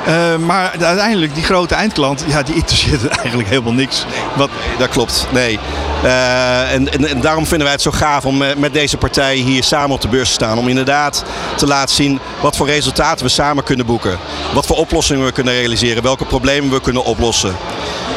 Uh, 0.08 0.36
maar 0.36 0.74
uiteindelijk, 0.80 1.34
die 1.34 1.44
grote 1.44 1.74
eindklant, 1.74 2.24
ja, 2.26 2.42
die 2.42 2.54
interesseert 2.54 3.08
eigenlijk 3.18 3.48
helemaal 3.48 3.72
niks. 3.72 4.04
Wat... 4.36 4.50
Dat 4.78 4.88
klopt, 4.88 5.26
nee. 5.32 5.58
Uh, 6.04 6.72
en, 6.72 6.92
en, 6.92 7.08
en, 7.08 7.20
daarom 7.20 7.46
vinden 7.46 7.64
wij 7.64 7.74
het 7.74 7.82
zo 7.82 7.90
gaaf 7.90 8.24
om 8.24 8.36
met, 8.36 8.58
met 8.58 8.72
deze 8.72 8.96
partij 8.96 9.36
hier 9.36 9.64
samen 9.64 9.90
op 9.90 10.00
de 10.00 10.08
beurs 10.08 10.28
te 10.28 10.34
staan. 10.34 10.58
Om 10.58 10.68
inderdaad 10.68 11.24
te 11.56 11.66
laten 11.66 11.94
zien 11.94 12.20
wat 12.40 12.56
voor 12.56 12.66
resultaten 12.66 13.24
we 13.24 13.30
samen 13.32 13.64
kunnen 13.64 13.86
boeken. 13.86 14.18
Wat 14.54 14.66
voor 14.66 14.76
oplossingen 14.76 15.24
we 15.24 15.32
kunnen 15.32 15.54
realiseren. 15.54 16.02
Welke 16.02 16.24
problemen 16.24 16.70
we 16.70 16.80
kunnen 16.80 17.04
oplossen. 17.04 17.56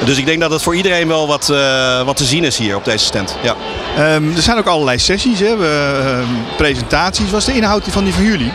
Dus 0.05 0.17
ik 0.17 0.25
denk 0.25 0.41
dat 0.41 0.51
het 0.51 0.61
voor 0.61 0.75
iedereen 0.75 1.07
wel 1.07 1.27
wat, 1.27 1.49
uh, 1.51 2.01
wat 2.01 2.17
te 2.17 2.25
zien 2.25 2.43
is 2.43 2.57
hier 2.57 2.75
op 2.75 2.85
deze 2.85 3.05
stand. 3.05 3.37
Ja. 3.41 3.55
Um, 4.15 4.35
er 4.35 4.41
zijn 4.41 4.57
ook 4.57 4.67
allerlei 4.67 4.99
sessies, 4.99 5.39
hè? 5.39 5.57
We, 5.57 6.01
uh, 6.03 6.57
presentaties. 6.57 7.31
Wat 7.31 7.39
is 7.39 7.45
de 7.45 7.53
inhoud 7.53 7.83
van 7.89 8.03
die 8.03 8.13
van 8.13 8.23
jullie? 8.23 8.51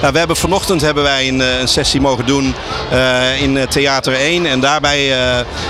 Nou, 0.00 0.12
we 0.12 0.18
hebben 0.18 0.36
vanochtend 0.36 0.80
hebben 0.80 1.02
wij 1.02 1.28
een, 1.28 1.40
eh, 1.40 1.58
een 1.58 1.68
sessie 1.68 2.00
mogen 2.00 2.26
doen 2.26 2.54
uh, 2.92 3.42
in 3.42 3.68
Theater 3.68 4.14
1. 4.14 4.46
En 4.46 4.60
daarbij 4.60 5.14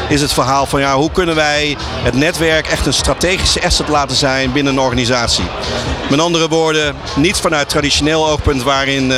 is 0.08 0.20
het 0.20 0.32
verhaal 0.32 0.66
van 0.66 0.80
ja, 0.80 0.96
hoe 0.96 1.10
kunnen 1.10 1.34
wij 1.34 1.76
het 2.02 2.14
netwerk 2.14 2.66
echt 2.66 2.87
een 2.87 2.92
strategische 2.92 3.64
asset 3.64 3.88
laten 3.88 4.16
zijn 4.16 4.52
binnen 4.52 4.72
een 4.72 4.80
organisatie. 4.80 5.44
Met 6.10 6.20
andere 6.20 6.49
woorden, 6.49 6.94
niet 7.16 7.37
vanuit 7.37 7.68
traditioneel 7.68 8.28
oogpunt 8.28 8.62
waarin 8.62 9.12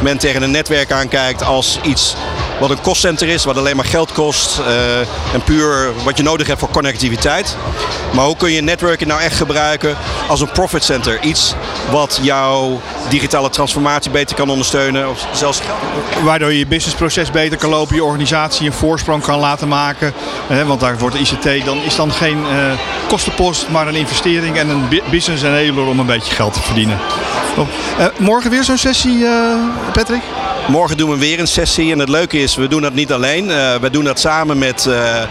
men 0.00 0.18
tegen 0.18 0.42
een 0.42 0.50
netwerk 0.50 0.92
aankijkt 0.92 1.42
als 1.42 1.78
iets 1.82 2.14
wat 2.60 2.70
een 2.70 2.80
kostcenter 2.80 3.28
is, 3.28 3.44
wat 3.44 3.56
alleen 3.56 3.76
maar 3.76 3.84
geld 3.84 4.12
kost 4.12 4.60
en 5.32 5.42
puur 5.44 5.92
wat 6.04 6.16
je 6.16 6.22
nodig 6.22 6.46
hebt 6.46 6.58
voor 6.58 6.70
connectiviteit. 6.70 7.56
Maar 8.12 8.24
hoe 8.24 8.36
kun 8.36 8.52
je 8.52 8.60
netwerking 8.60 9.08
nou 9.10 9.22
echt 9.22 9.36
gebruiken 9.36 9.96
als 10.28 10.40
een 10.40 10.50
profit 10.50 10.84
center? 10.84 11.22
Iets 11.22 11.54
wat 11.90 12.18
jouw 12.22 12.80
digitale 13.08 13.50
transformatie 13.50 14.10
beter 14.10 14.36
kan 14.36 14.48
ondersteunen. 14.48 15.08
Of 15.10 15.26
zelfs 15.32 15.60
Waardoor 16.22 16.52
je 16.52 16.58
je 16.58 16.66
businessproces 16.66 17.30
beter 17.30 17.58
kan 17.58 17.70
lopen, 17.70 17.94
je 17.94 18.04
organisatie 18.04 18.66
een 18.66 18.72
voorsprong 18.72 19.22
kan 19.22 19.38
laten 19.38 19.68
maken. 19.68 20.12
want 20.66 20.80
daar 20.80 20.98
wordt 20.98 21.16
ICT 21.16 21.64
dan, 21.64 21.82
is 21.82 21.96
dan 21.96 22.12
geen 22.12 22.38
uh, 22.38 22.72
kostenpost, 23.08 23.68
maar 23.68 23.88
een 23.88 23.94
investering 23.94 24.56
en 24.56 24.68
een 24.68 25.02
business 25.10 25.42
enabler 25.42 25.86
om 25.86 25.98
een 25.98 26.06
beetje 26.06 26.34
geld 26.34 26.52
te 26.52 26.62
verdienen. 26.62 26.98
Uh, 27.98 28.06
morgen 28.18 28.50
weer 28.50 28.64
zo'n 28.64 28.76
sessie, 28.76 29.24
Patrick? 29.92 30.22
Morgen 30.68 30.96
doen 30.96 31.10
we 31.10 31.18
weer 31.18 31.40
een 31.40 31.46
sessie 31.46 31.92
en 31.92 31.98
het 31.98 32.08
leuke 32.08 32.38
is, 32.38 32.56
we 32.56 32.68
doen 32.68 32.82
dat 32.82 32.92
niet 32.92 33.12
alleen. 33.12 33.46
we 33.80 33.88
doen 33.90 34.04
dat 34.04 34.20
samen 34.20 34.58
met 34.58 34.86
uh, 34.88 35.22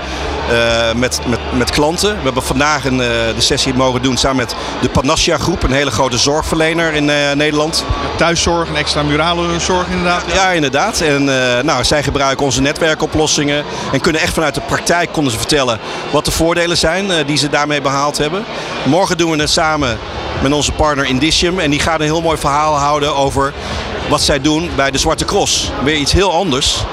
met, 0.96 1.20
met, 1.28 1.40
met 1.58 1.70
klanten. 1.70 2.16
We 2.16 2.24
hebben 2.24 2.44
vandaag 2.44 2.86
een, 2.86 2.98
de 2.98 3.34
sessie 3.38 3.74
mogen 3.74 4.02
doen 4.02 4.18
samen 4.18 4.38
met 4.38 4.56
de 4.82 4.90
Panassia 4.90 5.38
Groep, 5.38 5.64
een 5.64 5.72
hele 5.72 5.92
grote 5.92 6.18
zorgverlener 6.18 6.94
in 6.94 7.06
Nederland. 7.38 7.86
Thuiszorg 8.16 8.68
en 8.68 8.76
extra 8.76 9.04
murale 9.04 9.60
zorg 9.60 9.88
inderdaad. 9.88 10.24
Ja, 10.28 10.34
ja 10.34 10.52
inderdaad. 10.52 11.02
En 11.02 11.24
nou, 11.66 11.84
zij 11.84 12.04
gebruiken 12.04 12.46
onze 12.46 12.62
netwerkoplossingen 12.62 13.64
en 13.92 14.02
kunnen 14.02 14.22
echt 14.22 14.34
vanuit 14.34 14.56
de 14.56 14.62
praktijk 14.62 15.12
konden 15.12 15.32
ze 15.32 15.38
vertellen 15.38 15.80
wat 16.12 16.26
de 16.26 16.32
voordelen 16.32 16.78
zijn 16.78 17.26
die 17.26 17.38
ze 17.38 17.50
daarmee 17.50 17.82
behaald 17.82 18.18
hebben. 18.18 18.46
Morgen 18.86 19.18
doen 19.18 19.32
we 19.32 19.40
het 19.40 19.50
samen 19.50 19.98
met 20.42 20.52
onze 20.52 20.72
partner 20.72 21.06
Indicium 21.06 21.60
en 21.60 21.70
die 21.70 21.80
gaat 21.80 22.00
een 22.00 22.06
heel 22.06 22.22
mooi 22.22 22.38
verhaal 22.38 22.78
houden 22.78 23.16
over 23.16 23.54
wat 24.10 24.22
zij 24.22 24.42
doen 24.42 24.70
bij 24.76 24.92
de 24.92 24.98
Zwarte 24.98 25.26
Cross. 25.26 25.72
Weer 25.84 25.96
iets 25.96 26.12
heel 26.12 26.34
anders. 26.34 26.84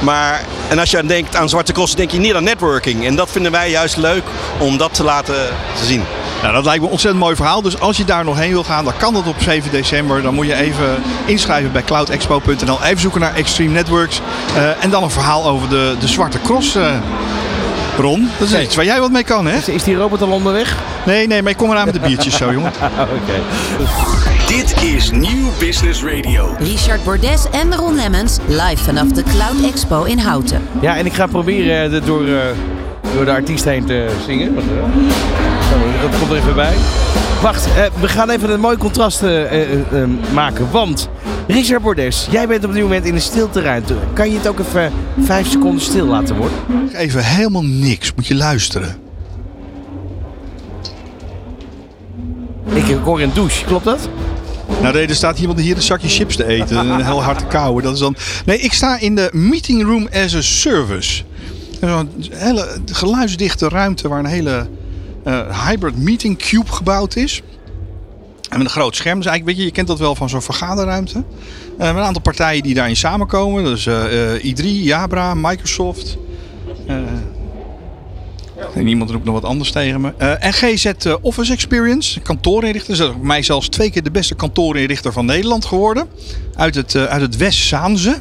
Maar, 0.00 0.44
en 0.68 0.78
als 0.78 0.90
je 0.90 0.98
aan 0.98 1.06
denkt 1.06 1.36
aan 1.36 1.48
Zwarte 1.48 1.72
Cross, 1.72 1.94
denk 1.94 2.10
je 2.10 2.18
niet 2.18 2.34
aan 2.34 2.44
networking. 2.44 3.06
En 3.06 3.16
dat 3.16 3.30
vinden 3.30 3.52
wij 3.52 3.70
juist 3.70 3.96
leuk 3.96 4.22
om 4.58 4.76
dat 4.76 4.94
te 4.94 5.04
laten 5.04 5.34
zien. 5.84 6.02
Nou, 6.42 6.54
dat 6.54 6.64
lijkt 6.64 6.80
me 6.80 6.86
een 6.86 6.92
ontzettend 6.92 7.24
mooi 7.24 7.36
verhaal. 7.36 7.62
Dus 7.62 7.80
als 7.80 7.96
je 7.96 8.04
daar 8.04 8.24
nog 8.24 8.38
heen 8.38 8.50
wil 8.50 8.64
gaan, 8.64 8.84
dan 8.84 8.96
kan 8.96 9.14
dat 9.14 9.26
op 9.26 9.36
7 9.38 9.70
december. 9.70 10.22
Dan 10.22 10.34
moet 10.34 10.46
je 10.46 10.54
even 10.54 11.02
inschrijven 11.24 11.72
bij 11.72 11.82
cloudexpo.nl. 11.82 12.82
Even 12.82 13.00
zoeken 13.00 13.20
naar 13.20 13.34
Extreme 13.34 13.72
Networks. 13.72 14.20
Uh, 14.56 14.84
en 14.84 14.90
dan 14.90 15.02
een 15.02 15.10
verhaal 15.10 15.46
over 15.46 15.68
de, 15.68 15.96
de 16.00 16.08
Zwarte 16.08 16.40
Cross. 16.40 16.76
Uh, 16.76 16.94
Ron, 17.98 18.30
dat 18.38 18.48
is 18.48 18.60
iets 18.60 18.76
waar 18.76 18.84
jij 18.84 19.00
wat 19.00 19.10
mee 19.10 19.24
kan, 19.24 19.46
hè? 19.46 19.56
Is, 19.56 19.68
is 19.68 19.82
die 19.82 19.96
robot 19.96 20.22
al 20.22 20.28
onderweg? 20.28 20.76
Nee, 21.04 21.26
nee, 21.26 21.42
maar 21.42 21.50
ik 21.50 21.56
kom 21.56 21.70
eraan 21.70 21.84
met 21.84 21.94
de 21.94 22.00
biertjes 22.00 22.36
zo, 22.36 22.52
jongen. 22.52 22.72
Oké. 23.22 23.40
Dit 24.54 24.82
is 24.82 25.10
Nieuw 25.10 25.48
Business 25.58 26.02
Radio. 26.02 26.54
Richard 26.58 27.04
Bordes 27.04 27.46
en 27.50 27.74
Ron 27.74 27.94
Lemmens 27.94 28.38
live 28.46 28.84
vanaf 28.84 29.08
de 29.08 29.22
Cloud 29.22 29.72
Expo 29.72 30.02
in 30.02 30.18
Houten. 30.18 30.62
Ja, 30.80 30.96
en 30.96 31.06
ik 31.06 31.12
ga 31.12 31.26
proberen 31.26 31.92
uh, 31.92 32.06
door, 32.06 32.22
uh, 32.22 32.42
door 33.14 33.24
de 33.24 33.30
artiest 33.30 33.64
heen 33.64 33.84
te 33.84 34.16
zingen. 34.26 34.54
Want, 34.54 34.66
uh, 34.66 36.02
dat 36.02 36.18
komt 36.18 36.30
er 36.30 36.36
even 36.36 36.54
bij. 36.54 36.74
Wacht, 37.42 37.68
we 38.00 38.08
gaan 38.08 38.30
even 38.30 38.50
een 38.50 38.60
mooi 38.60 38.76
contrast 38.76 39.22
maken. 40.32 40.70
Want 40.70 41.08
Richard 41.46 41.82
Bordes, 41.82 42.26
jij 42.30 42.46
bent 42.46 42.64
op 42.64 42.72
dit 42.72 42.82
moment 42.82 43.04
in 43.04 43.14
een 43.14 43.20
stilteruimte. 43.20 43.94
Kan 44.12 44.30
je 44.30 44.36
het 44.36 44.48
ook 44.48 44.58
even 44.58 44.92
vijf 45.20 45.46
seconden 45.46 45.80
stil 45.80 46.06
laten 46.06 46.36
worden? 46.36 46.58
Even 46.92 47.24
helemaal 47.24 47.64
niks, 47.64 48.14
moet 48.14 48.26
je 48.26 48.34
luisteren. 48.34 48.96
Ik 52.72 52.84
hoor 53.04 53.20
een 53.20 53.32
douche, 53.34 53.64
klopt 53.64 53.84
dat? 53.84 54.08
Nou 54.82 54.96
er 54.96 55.14
staat 55.14 55.38
iemand 55.38 55.60
hier 55.60 55.76
een 55.76 55.82
zakje 55.82 56.08
chips 56.08 56.36
te 56.36 56.46
eten. 56.46 56.76
Een 56.76 57.04
heel 57.04 57.22
hard 57.22 57.38
te 57.38 57.46
kauwen. 57.46 57.82
Dat 57.82 57.94
is 57.94 57.98
dan... 57.98 58.16
Nee, 58.46 58.58
ik 58.58 58.72
sta 58.72 58.98
in 58.98 59.14
de 59.14 59.28
Meeting 59.32 59.82
Room 59.82 60.08
as 60.12 60.34
a 60.34 60.40
Service. 60.40 61.22
Een 61.80 62.08
hele 62.30 62.68
geluidsdichte 62.92 63.68
ruimte 63.68 64.08
waar 64.08 64.18
een 64.18 64.24
hele 64.24 64.66
uh, 65.26 65.66
hybrid 65.66 65.98
meeting 65.98 66.38
cube 66.38 66.72
gebouwd 66.72 67.16
is. 67.16 67.42
En 68.48 68.58
met 68.58 68.66
een 68.66 68.72
groot 68.72 68.96
scherm. 68.96 69.16
Dus 69.16 69.26
eigenlijk, 69.26 69.56
weet 69.56 69.56
je, 69.56 69.70
je 69.70 69.76
kent 69.76 69.88
dat 69.88 69.98
wel 69.98 70.14
van 70.14 70.28
zo'n 70.28 70.42
vergaderruimte. 70.42 71.18
Uh, 71.18 71.24
met 71.78 71.96
een 71.96 72.02
aantal 72.02 72.22
partijen 72.22 72.62
die 72.62 72.74
daarin 72.74 72.96
samenkomen. 72.96 73.64
Dus 73.64 73.86
uh, 73.86 74.34
uh, 74.42 74.54
I3, 74.54 74.64
Jabra, 74.64 75.34
Microsoft. 75.34 76.16
En 78.74 78.86
iemand 78.86 79.10
roept 79.10 79.24
nog 79.24 79.34
wat 79.34 79.44
anders 79.44 79.70
tegen 79.70 80.00
me. 80.00 80.12
Uh, 80.18 80.44
en 80.44 80.52
GZ 80.52 80.84
uh, 81.06 81.14
Office 81.20 81.52
Experience, 81.52 82.20
kantoorinrichter. 82.20 82.92
Is 82.92 83.10
mij 83.22 83.42
zelfs 83.42 83.68
twee 83.68 83.90
keer 83.90 84.02
de 84.02 84.10
beste 84.10 84.34
kantoorinrichter 84.34 85.12
van 85.12 85.26
Nederland 85.26 85.64
geworden. 85.64 86.08
Uit 86.54 86.74
het, 86.74 86.94
uh, 86.94 87.04
uit 87.04 87.20
het 87.20 87.36
West-Zaanse. 87.36 88.16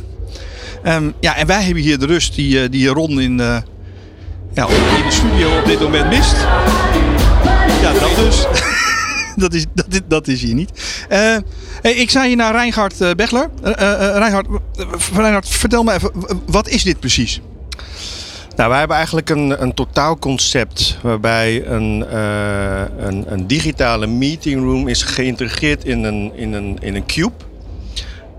Um, 0.85 1.13
ja, 1.19 1.35
en 1.35 1.47
wij 1.47 1.63
hebben 1.63 1.83
hier 1.83 1.99
de 1.99 2.05
rust 2.05 2.35
die, 2.35 2.69
die 2.69 2.87
Ron 2.87 3.21
in, 3.21 3.37
ja, 3.37 4.67
in 4.67 5.05
de 5.05 5.11
studio 5.11 5.59
op 5.59 5.65
dit 5.65 5.79
moment 5.79 6.09
mist. 6.09 6.35
Ja, 7.81 7.93
dat 7.93 8.15
dus. 8.15 8.45
dat, 9.35 9.53
is, 9.53 9.65
dat, 9.73 10.01
dat 10.07 10.27
is 10.27 10.41
hier 10.41 10.53
niet. 10.53 10.71
Uh, 11.11 11.37
ik 11.81 12.09
zei 12.09 12.27
hier 12.27 12.35
naar 12.35 12.51
Reinhard 12.51 13.01
uh, 13.01 13.11
Bechler. 13.11 13.49
Uh, 13.63 13.71
Reinhard, 13.97 14.47
Reinhard, 15.13 15.49
vertel 15.49 15.83
me 15.83 15.93
even, 15.93 16.11
wat 16.45 16.67
is 16.67 16.83
dit 16.83 16.99
precies? 16.99 17.41
Nou, 18.55 18.69
wij 18.69 18.79
hebben 18.79 18.97
eigenlijk 18.97 19.29
een, 19.29 19.61
een 19.61 19.73
totaalconcept 19.73 20.97
waarbij 21.01 21.65
een, 21.65 22.05
uh, 22.13 22.81
een, 22.97 23.31
een, 23.31 23.47
digitale 23.47 24.07
meetingroom 24.07 24.87
is 24.87 25.03
geïntegreerd 25.03 25.85
in 25.85 26.03
een, 26.03 26.31
in, 26.35 26.53
een, 26.53 26.77
in 26.81 26.95
een 26.95 27.05
cube. 27.05 27.33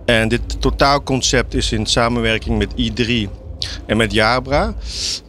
En 0.05 0.29
dit 0.29 0.61
totaalconcept 0.61 1.55
is 1.55 1.73
in 1.73 1.87
samenwerking 1.87 2.59
met 2.59 2.71
i3 2.71 3.31
en 3.87 3.97
met 3.97 4.13
Jabra. 4.13 4.75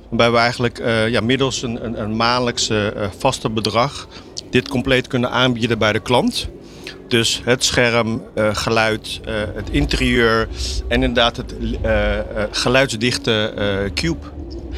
Waarbij 0.10 0.32
we 0.32 0.38
eigenlijk 0.38 0.80
uh, 0.80 1.10
ja, 1.10 1.22
middels 1.22 1.62
een, 1.62 1.86
een, 1.86 2.02
een 2.02 2.16
maandelijkse 2.16 2.94
uh, 2.96 3.08
vaste 3.18 3.50
bedrag 3.50 4.08
dit 4.50 4.68
compleet 4.68 5.08
kunnen 5.08 5.32
aanbieden 5.32 5.78
bij 5.78 5.94
de 5.94 6.00
klant. 6.00 6.48
Dus 7.08 7.42
het 7.44 7.64
scherm, 7.64 8.22
geluid, 8.36 9.22
het 9.54 9.70
interieur 9.70 10.48
en 10.88 11.04
inderdaad 11.04 11.38
het 11.38 11.56
geluidsdichte 12.52 13.54
cube. 13.94 14.35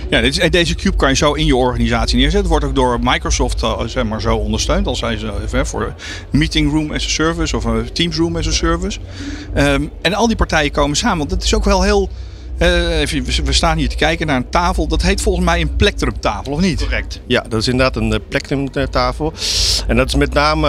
Ja, 0.10 0.22
dit 0.22 0.52
deze 0.52 0.76
cube 0.76 0.96
kan 0.96 1.10
je 1.10 1.16
zo 1.16 1.34
in 1.34 1.46
je 1.46 1.56
organisatie 1.56 2.18
neerzetten. 2.18 2.50
Wordt 2.50 2.66
ook 2.66 2.76
door 2.76 3.00
Microsoft 3.02 3.64
zeg 3.86 4.04
maar, 4.04 4.22
zo 4.22 4.36
ondersteund. 4.36 4.88
Als 4.88 5.00
zij 5.00 5.18
ze 5.18 5.32
voor 5.66 5.94
Meeting 6.32 6.72
Room 6.72 6.92
as 6.92 7.06
a 7.06 7.10
Service 7.10 7.56
of 7.56 7.64
een 7.64 7.92
Teams 7.94 8.18
Room 8.18 8.38
as 8.38 8.48
a 8.48 8.52
Service. 8.52 9.00
Um, 9.58 9.92
en 10.02 10.14
al 10.14 10.28
die 10.28 10.36
partijen 10.36 10.72
komen 10.72 10.98
samen. 10.98 11.18
Want 11.18 11.32
het 11.32 11.44
is 11.44 11.54
ook 11.54 11.64
wel 11.64 11.84
heel 11.84 12.10
even, 12.60 13.46
we 13.46 13.54
staan 13.54 13.78
hier 13.78 13.90
te 13.90 13.96
kijken 13.96 14.28
naar 14.28 14.36
een 14.36 14.50
tafel. 14.50 14.88
Dat 14.88 15.02
heet 15.02 15.22
volgens 15.22 15.46
mij 15.46 15.62
een 15.62 15.76
plectrumtafel, 15.76 16.54
of 16.54 16.60
niet? 16.60 16.80
Correct. 16.80 17.22
Ja, 17.28 17.46
dat 17.50 17.62
is 17.62 17.68
inderdaad 17.68 17.96
een 17.96 18.22
plectrumtafel. 18.30 19.34
En 19.88 19.96
dat 19.96 20.08
is 20.08 20.16
met 20.16 20.34
name 20.34 20.68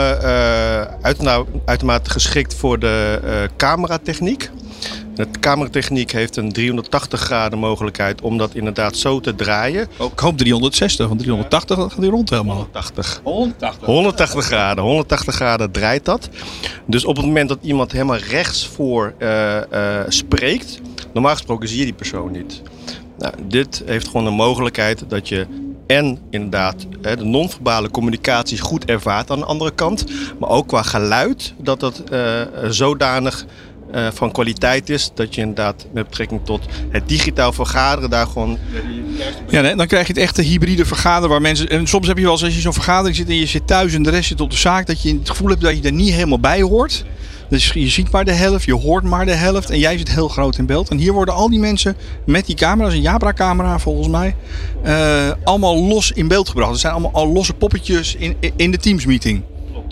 uitermate 1.64 2.10
geschikt 2.10 2.54
voor 2.54 2.78
de 2.78 3.20
cameratechniek. 3.56 4.50
De 5.14 5.26
cameratechniek 5.40 6.12
heeft 6.12 6.36
een 6.36 6.52
380 6.52 7.20
graden 7.20 7.58
mogelijkheid 7.58 8.20
om 8.20 8.38
dat 8.38 8.54
inderdaad 8.54 8.96
zo 8.96 9.20
te 9.20 9.34
draaien. 9.34 9.88
Oh, 9.98 10.12
ik 10.12 10.18
hoop 10.18 10.38
360, 10.38 11.06
want 11.06 11.20
380 11.20 11.76
gaat 11.76 11.96
hij 11.96 12.08
rond 12.08 12.30
helemaal. 12.30 12.54
180. 12.54 13.20
180. 13.24 13.86
180 13.86 14.44
graden. 14.44 14.84
180 14.84 15.34
graden 15.34 15.70
draait 15.70 16.04
dat. 16.04 16.28
Dus 16.86 17.04
op 17.04 17.16
het 17.16 17.26
moment 17.26 17.48
dat 17.48 17.58
iemand 17.62 17.92
helemaal 17.92 18.16
rechts 18.16 18.66
voor 18.66 19.14
uh, 19.18 19.56
uh, 19.72 20.00
spreekt, 20.08 20.80
normaal 21.12 21.32
gesproken 21.32 21.68
zie 21.68 21.78
je 21.78 21.84
die 21.84 21.94
persoon 21.94 22.30
niet. 22.32 22.62
Nou, 23.18 23.34
dit 23.42 23.82
heeft 23.86 24.06
gewoon 24.06 24.24
de 24.24 24.30
mogelijkheid 24.30 25.04
dat 25.08 25.28
je 25.28 25.46
en 25.88 26.18
inderdaad 26.30 26.86
de 27.00 27.16
non-verbale 27.24 27.90
communicatie 27.90 28.60
goed 28.60 28.84
ervaart 28.84 29.30
aan 29.30 29.38
de 29.38 29.44
andere 29.44 29.70
kant. 29.70 30.04
Maar 30.38 30.48
ook 30.48 30.66
qua 30.66 30.82
geluid, 30.82 31.54
dat 31.58 31.80
dat 31.80 32.02
uh, 32.12 32.40
zodanig 32.68 33.44
uh, 33.94 34.08
van 34.12 34.32
kwaliteit 34.32 34.90
is. 34.90 35.10
Dat 35.14 35.34
je 35.34 35.40
inderdaad 35.40 35.86
met 35.92 36.08
betrekking 36.08 36.40
tot 36.44 36.66
het 36.90 37.08
digitaal 37.08 37.52
vergaderen 37.52 38.10
daar 38.10 38.26
gewoon. 38.26 38.58
Ja, 39.48 39.74
dan 39.74 39.86
krijg 39.86 40.06
je 40.06 40.12
het 40.12 40.22
echte 40.22 40.42
hybride 40.42 40.84
vergaderen 40.84 41.28
waar 41.28 41.40
mensen. 41.40 41.68
En 41.68 41.86
soms 41.86 42.06
heb 42.06 42.16
je 42.16 42.22
wel 42.22 42.32
eens 42.32 42.44
als 42.44 42.54
je 42.54 42.60
zo'n 42.60 42.72
vergadering 42.72 43.16
zit 43.16 43.28
en 43.28 43.34
je 43.34 43.46
zit 43.46 43.66
thuis 43.66 43.94
en 43.94 44.02
de 44.02 44.10
rest 44.10 44.28
zit 44.28 44.40
op 44.40 44.50
de 44.50 44.56
zaak, 44.56 44.86
dat 44.86 45.02
je 45.02 45.14
het 45.18 45.30
gevoel 45.30 45.48
hebt 45.48 45.60
dat 45.60 45.76
je 45.76 45.82
er 45.82 45.92
niet 45.92 46.12
helemaal 46.12 46.40
bij 46.40 46.62
hoort. 46.62 47.04
Dus 47.48 47.72
je 47.72 47.88
ziet 47.88 48.10
maar 48.10 48.24
de 48.24 48.32
helft, 48.32 48.64
je 48.64 48.74
hoort 48.74 49.04
maar 49.04 49.26
de 49.26 49.34
helft 49.34 49.70
en 49.70 49.78
jij 49.78 49.98
zit 49.98 50.12
heel 50.12 50.28
groot 50.28 50.58
in 50.58 50.66
beeld. 50.66 50.88
En 50.88 50.98
hier 50.98 51.12
worden 51.12 51.34
al 51.34 51.50
die 51.50 51.58
mensen 51.58 51.96
met 52.26 52.46
die 52.46 52.56
camera's, 52.56 52.92
een 52.92 53.00
Jabra-camera 53.00 53.78
volgens 53.78 54.08
mij, 54.08 54.36
uh, 54.86 55.32
allemaal 55.44 55.76
los 55.76 56.12
in 56.12 56.28
beeld 56.28 56.48
gebracht. 56.48 56.72
Er 56.72 56.78
zijn 56.78 56.92
allemaal 56.92 57.12
al 57.12 57.32
losse 57.32 57.54
poppetjes 57.54 58.14
in, 58.14 58.36
in 58.56 58.70
de 58.70 58.78
Teams-meeting. 58.78 59.42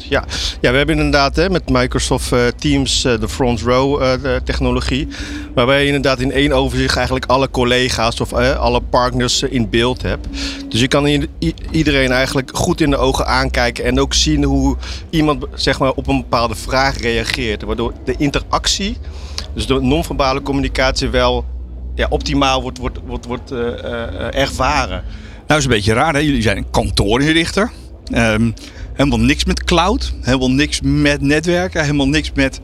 Ja. 0.09 0.25
ja, 0.61 0.71
we 0.71 0.77
hebben 0.77 0.97
inderdaad 0.97 1.37
hè, 1.37 1.51
met 1.51 1.69
Microsoft 1.69 2.33
uh, 2.33 2.47
Teams 2.47 3.05
uh, 3.05 3.21
de 3.21 3.29
front 3.29 3.61
row 3.61 4.01
de 4.23 4.41
technologie. 4.45 5.09
Waarbij 5.55 5.81
je 5.81 5.87
inderdaad 5.87 6.21
in 6.21 6.33
één 6.33 6.53
overzicht 6.53 6.97
eigenlijk 6.97 7.27
alle 7.27 7.51
collega's 7.51 8.21
of 8.21 8.33
alle 8.33 8.81
partners 8.81 9.43
in 9.43 9.71
beeld 9.71 10.03
hebt. 10.03 10.27
Dus 10.69 10.81
je 10.81 10.89
kan 10.89 11.29
iedereen 11.71 12.13
eigenlijk 12.13 12.51
goed 12.57 12.81
in 12.81 12.91
de 12.91 12.97
ogen 12.97 13.27
aankijken 13.27 13.85
en 13.85 14.01
ook 14.01 14.15
zien 14.15 14.45
hoe 14.45 14.77
iemand 15.11 15.45
zeg 15.55 15.79
maar, 15.79 15.93
op 15.93 16.09
een 16.09 16.21
bepaalde 16.21 16.55
vraag 16.55 16.99
reageert. 16.99 17.63
Waardoor 17.63 17.93
de 18.05 18.15
interactie, 18.19 18.97
dus 19.55 19.67
de 19.67 19.81
non-verbale 19.81 20.43
communicatie 20.43 21.09
wel 21.09 21.45
ja, 21.95 22.07
optimaal 22.11 22.63
wordt, 22.63 22.79
wordt, 22.79 22.99
wordt, 23.07 23.27
wordt 23.27 23.51
ervaren. 24.31 25.05
Nou, 25.47 25.59
is 25.59 25.65
een 25.65 25.71
beetje 25.71 25.93
raar. 25.93 26.15
Hè? 26.15 26.21
Jullie 26.21 26.43
zijn 26.43 26.57
een 26.57 26.71
kantoorinrichter. 26.71 27.71
Um, 28.15 28.55
helemaal 28.97 29.21
niks 29.21 29.45
met 29.45 29.65
cloud. 29.65 30.13
Helemaal 30.21 30.51
niks 30.51 30.81
met 30.83 31.21
netwerken. 31.21 31.81
Helemaal 31.81 32.09
niks 32.09 32.33
met 32.35 32.61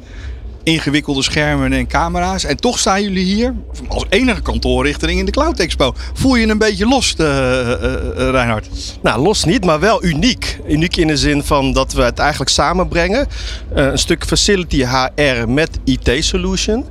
ingewikkelde 0.62 1.22
schermen 1.22 1.72
en 1.72 1.86
camera's. 1.86 2.44
En 2.44 2.56
toch 2.56 2.78
staan 2.78 3.02
jullie 3.02 3.24
hier 3.24 3.54
als 3.88 4.04
enige 4.08 4.42
kantoorrichtering 4.42 5.18
in 5.18 5.24
de 5.24 5.30
Cloud 5.30 5.58
Expo. 5.58 5.94
Voel 6.14 6.34
je 6.34 6.46
een 6.46 6.58
beetje 6.58 6.86
los, 6.86 7.14
uh, 7.18 7.26
uh, 7.26 7.74
Reinhard? 8.16 8.68
Nou, 9.02 9.22
los 9.22 9.44
niet, 9.44 9.64
maar 9.64 9.80
wel 9.80 10.04
uniek. 10.04 10.60
Uniek 10.68 10.96
in 10.96 11.06
de 11.06 11.16
zin 11.16 11.42
van 11.42 11.72
dat 11.72 11.92
we 11.92 12.02
het 12.02 12.18
eigenlijk 12.18 12.50
samenbrengen. 12.50 13.26
een 13.72 13.98
stuk 13.98 14.24
facility 14.24 14.84
HR 14.84 15.48
met 15.48 15.70
IT 15.84 16.24
solution. 16.24 16.86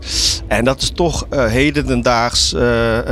En 0.47 0.65
dat 0.65 0.81
is 0.81 0.91
toch 0.95 1.25
hedendaags 1.29 2.51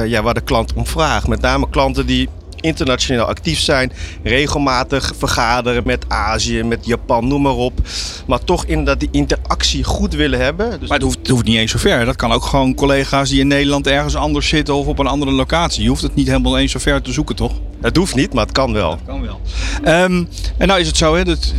ja, 0.06 0.22
waar 0.22 0.34
de 0.34 0.42
klant 0.42 0.74
om 0.74 0.86
vraagt. 0.86 1.28
Met 1.28 1.42
name 1.42 1.70
klanten 1.70 2.06
die 2.06 2.30
internationaal 2.62 3.26
actief 3.26 3.60
zijn, 3.60 3.91
regelmatig 4.24 5.13
vergaderen 5.17 5.84
met 5.86 6.06
Azië, 6.08 6.63
met 6.63 6.86
Japan, 6.86 7.28
noem 7.28 7.41
maar 7.41 7.56
op. 7.56 7.80
Maar 8.28 8.43
toch 8.43 8.65
inderdaad 8.65 9.00
die 9.00 9.10
interactie 9.12 9.84
goed 9.84 10.13
willen 10.13 10.39
hebben. 10.39 10.80
Dus 10.80 10.89
maar 10.89 10.98
het 10.98 11.06
hoeft, 11.06 11.17
het 11.17 11.28
hoeft 11.28 11.45
niet 11.45 11.58
eens 11.58 11.72
zo 11.72 11.78
ver. 11.78 12.06
Dat 12.06 12.15
kan 12.15 12.32
ook 12.32 12.43
gewoon 12.43 12.76
collega's 12.76 13.30
die 13.30 13.39
in 13.39 13.48
Nederland 13.48 13.88
ergens 13.88 14.15
anders 14.15 14.48
zitten 14.48 14.76
of 14.76 14.88
op 14.88 15.00
een 15.00 15.08
andere 15.08 15.32
locatie. 15.32 15.84
Je 15.84 15.89
hoeft 15.89 16.02
het 16.02 16.15
niet 16.15 16.28
helemaal 16.28 16.58
eens 16.60 16.72
zo 16.72 16.80
ver 16.80 17.02
te 17.02 17.12
zoeken, 17.12 17.36
toch? 17.36 17.54
Het 17.82 17.95
hoeft 17.95 18.15
niet, 18.15 18.34
maar 18.34 18.43
het 18.43 18.54
kan 18.54 18.74
wel. 18.74 18.91
Het 18.91 19.00
kan 19.06 19.22
wel. 19.22 19.41
Um, 20.04 20.28
en 20.58 20.67
nou 20.67 20.80
is 20.80 20.88
het 20.88 20.98
zo, 20.98 21.15
hè, 21.15 21.24
dat, 21.24 21.54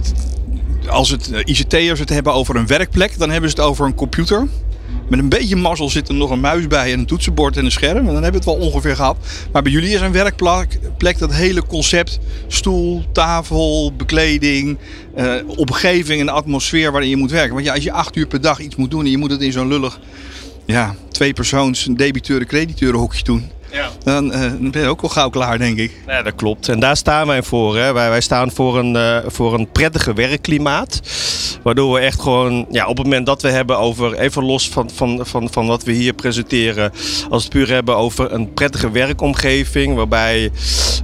als 0.88 1.10
het 1.10 1.30
eh, 1.32 1.40
ICT'ers 1.44 1.98
het 1.98 2.08
hebben 2.08 2.32
over 2.32 2.56
een 2.56 2.66
werkplek, 2.66 3.18
dan 3.18 3.30
hebben 3.30 3.50
ze 3.50 3.56
het 3.56 3.64
over 3.64 3.86
een 3.86 3.94
computer. 3.94 4.48
Met 5.08 5.18
een 5.18 5.28
beetje 5.28 5.56
mazzel 5.56 5.90
zit 5.90 6.08
er 6.08 6.14
nog 6.14 6.30
een 6.30 6.40
muis 6.40 6.66
bij 6.66 6.92
en 6.92 6.98
een 6.98 7.06
toetsenbord 7.06 7.56
en 7.56 7.64
een 7.64 7.70
scherm. 7.70 7.96
En 7.96 8.04
dan 8.04 8.22
hebben 8.22 8.42
we 8.42 8.50
het 8.50 8.58
wel 8.58 8.68
ongeveer 8.68 8.96
gehad. 8.96 9.16
Maar 9.52 9.62
bij 9.62 9.72
jullie 9.72 9.94
is 9.94 10.00
een 10.00 10.12
werkplek 10.12 10.78
plek, 10.96 11.18
dat 11.18 11.32
hele 11.32 11.66
concept. 11.66 12.18
Stoel, 12.46 13.04
tafel, 13.12 13.92
bekleding, 13.96 14.78
uh, 15.18 15.34
omgeving 15.46 16.20
en 16.20 16.28
atmosfeer 16.28 16.92
waarin 16.92 17.10
je 17.10 17.16
moet 17.16 17.30
werken. 17.30 17.54
Want 17.54 17.66
ja, 17.66 17.74
als 17.74 17.84
je 17.84 17.92
acht 17.92 18.16
uur 18.16 18.26
per 18.26 18.40
dag 18.40 18.60
iets 18.60 18.76
moet 18.76 18.90
doen 18.90 19.04
en 19.04 19.10
je 19.10 19.18
moet 19.18 19.30
het 19.30 19.40
in 19.40 19.52
zo'n 19.52 19.68
lullig 19.68 20.00
ja, 20.64 20.94
twee 21.08 21.32
persoons 21.32 21.88
debiteuren 21.90 22.98
hokje 22.98 23.24
doen. 23.24 23.50
Ja. 23.72 23.88
Dan, 24.04 24.32
uh, 24.32 24.52
ben 24.60 24.82
je 24.82 24.88
ook 24.88 25.00
wel 25.00 25.10
gauw 25.10 25.30
klaar, 25.30 25.58
denk 25.58 25.78
ik. 25.78 25.92
Ja, 26.06 26.22
dat 26.22 26.34
klopt. 26.34 26.68
En 26.68 26.80
daar 26.80 26.96
staan 26.96 27.26
wij 27.26 27.42
voor. 27.42 27.76
Hè. 27.76 27.92
Wij, 27.92 28.08
wij 28.08 28.20
staan 28.20 28.50
voor 28.50 28.78
een, 28.78 28.94
uh, 28.94 29.16
voor 29.26 29.54
een 29.54 29.70
prettige 29.72 30.12
werkklimaat. 30.12 31.00
Waardoor 31.62 31.92
we 31.92 32.00
echt 32.00 32.20
gewoon, 32.20 32.66
ja, 32.70 32.86
op 32.86 32.96
het 32.96 33.06
moment 33.06 33.26
dat 33.26 33.42
we 33.42 33.48
hebben 33.48 33.78
over, 33.78 34.18
even 34.18 34.44
los 34.44 34.68
van, 34.68 34.90
van, 34.94 35.20
van, 35.22 35.48
van 35.50 35.66
wat 35.66 35.84
we 35.84 35.92
hier 35.92 36.12
presenteren, 36.12 36.90
als 37.30 37.42
we 37.42 37.48
het 37.48 37.48
puur 37.48 37.68
hebben 37.68 37.96
over 37.96 38.32
een 38.32 38.52
prettige 38.52 38.90
werkomgeving, 38.90 39.94
waarbij 39.94 40.50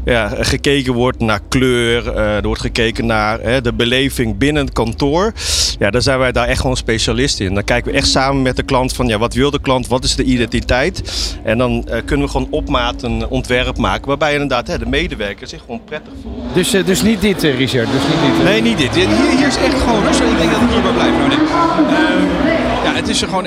ja, 0.04 0.28
gekeken 0.40 0.92
wordt 0.92 1.20
naar 1.20 1.40
kleur, 1.48 2.06
uh, 2.06 2.36
er 2.36 2.46
wordt 2.46 2.60
gekeken 2.60 3.06
naar 3.06 3.40
hè, 3.40 3.60
de 3.60 3.72
beleving 3.72 4.38
binnen 4.38 4.64
het 4.64 4.74
kantoor. 4.74 5.32
Ja, 5.78 5.90
dan 5.90 6.02
zijn 6.02 6.18
wij 6.18 6.32
daar 6.32 6.48
echt 6.48 6.60
gewoon 6.60 6.76
specialist 6.76 7.40
in. 7.40 7.54
Dan 7.54 7.64
kijken 7.64 7.92
we 7.92 7.98
echt 7.98 8.08
samen 8.08 8.42
met 8.42 8.56
de 8.56 8.62
klant 8.62 8.92
van, 8.92 9.06
ja, 9.06 9.18
wat 9.18 9.34
wil 9.34 9.50
de 9.50 9.60
klant, 9.60 9.86
wat 9.86 10.04
is 10.04 10.14
de 10.14 10.24
identiteit? 10.24 11.02
En 11.44 11.58
dan 11.58 11.88
kunnen 12.04 12.26
we 12.26 12.32
gewoon 12.32 12.48
op 12.56 12.68
maat 12.68 13.02
een 13.02 13.28
ontwerp 13.28 13.76
maken 13.76 14.06
waarbij 14.06 14.32
inderdaad 14.32 14.66
hè, 14.66 14.78
de 14.78 14.86
medewerker 14.86 15.46
zich 15.46 15.60
gewoon 15.60 15.84
prettig 15.84 16.12
voelt. 16.22 16.54
Dus, 16.54 16.74
uh, 16.74 16.86
dus 16.86 17.02
niet 17.02 17.20
dit, 17.20 17.44
uh, 17.44 17.56
Richard? 17.56 17.88
Dus 17.92 18.02
niet 18.02 18.20
dit, 18.20 18.38
uh... 18.38 18.44
Nee, 18.44 18.62
niet 18.62 18.78
dit. 18.78 18.94
Hier, 18.94 19.08
hier, 19.08 19.46
is 19.46 19.56
echt 19.56 19.80
gewoon 19.80 20.02
rustig. 20.02 20.30
Ik 20.30 20.38
denk 20.38 20.50
dat 20.50 20.60
ik 20.60 20.68
hier 20.68 20.82
wel 20.82 20.92
blijf. 20.92 21.12
Uh, 21.12 21.32
ja, 22.84 22.94
het 22.94 23.08
is 23.08 23.22
er 23.22 23.28
gewoon. 23.28 23.46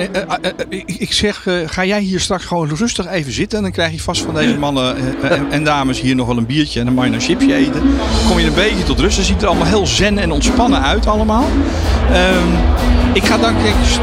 ik 0.86 1.12
zeg, 1.12 1.46
ga 1.66 1.84
jij 1.84 2.00
hier 2.00 2.20
straks 2.20 2.44
gewoon 2.44 2.68
rustig 2.68 3.06
even 3.06 3.32
zitten. 3.32 3.58
En 3.58 3.64
dan 3.64 3.72
krijg 3.72 3.92
je 3.92 4.00
vast 4.00 4.22
van 4.22 4.34
deze 4.34 4.58
mannen 4.58 4.96
en, 5.22 5.46
en, 5.50 5.64
dames 5.64 6.00
hier 6.00 6.14
nog 6.14 6.26
wel 6.26 6.36
een 6.36 6.46
biertje 6.46 6.80
en 6.80 6.86
een 6.86 6.94
minor 6.94 7.20
chipje 7.20 7.54
eten. 7.54 7.72
Dan 7.72 8.28
kom 8.28 8.38
je 8.38 8.46
een 8.46 8.54
beetje 8.54 8.84
tot 8.84 9.00
rust. 9.00 9.16
Het 9.16 9.26
ziet 9.26 9.42
er 9.42 9.48
allemaal 9.48 9.66
heel 9.66 9.86
zen 9.86 10.18
en 10.18 10.30
ontspannen 10.30 10.82
uit 10.82 11.06
allemaal. 11.06 11.44
Um, 12.12 12.99
ik 13.12 13.24
ga 13.24 13.38
dan 13.38 13.54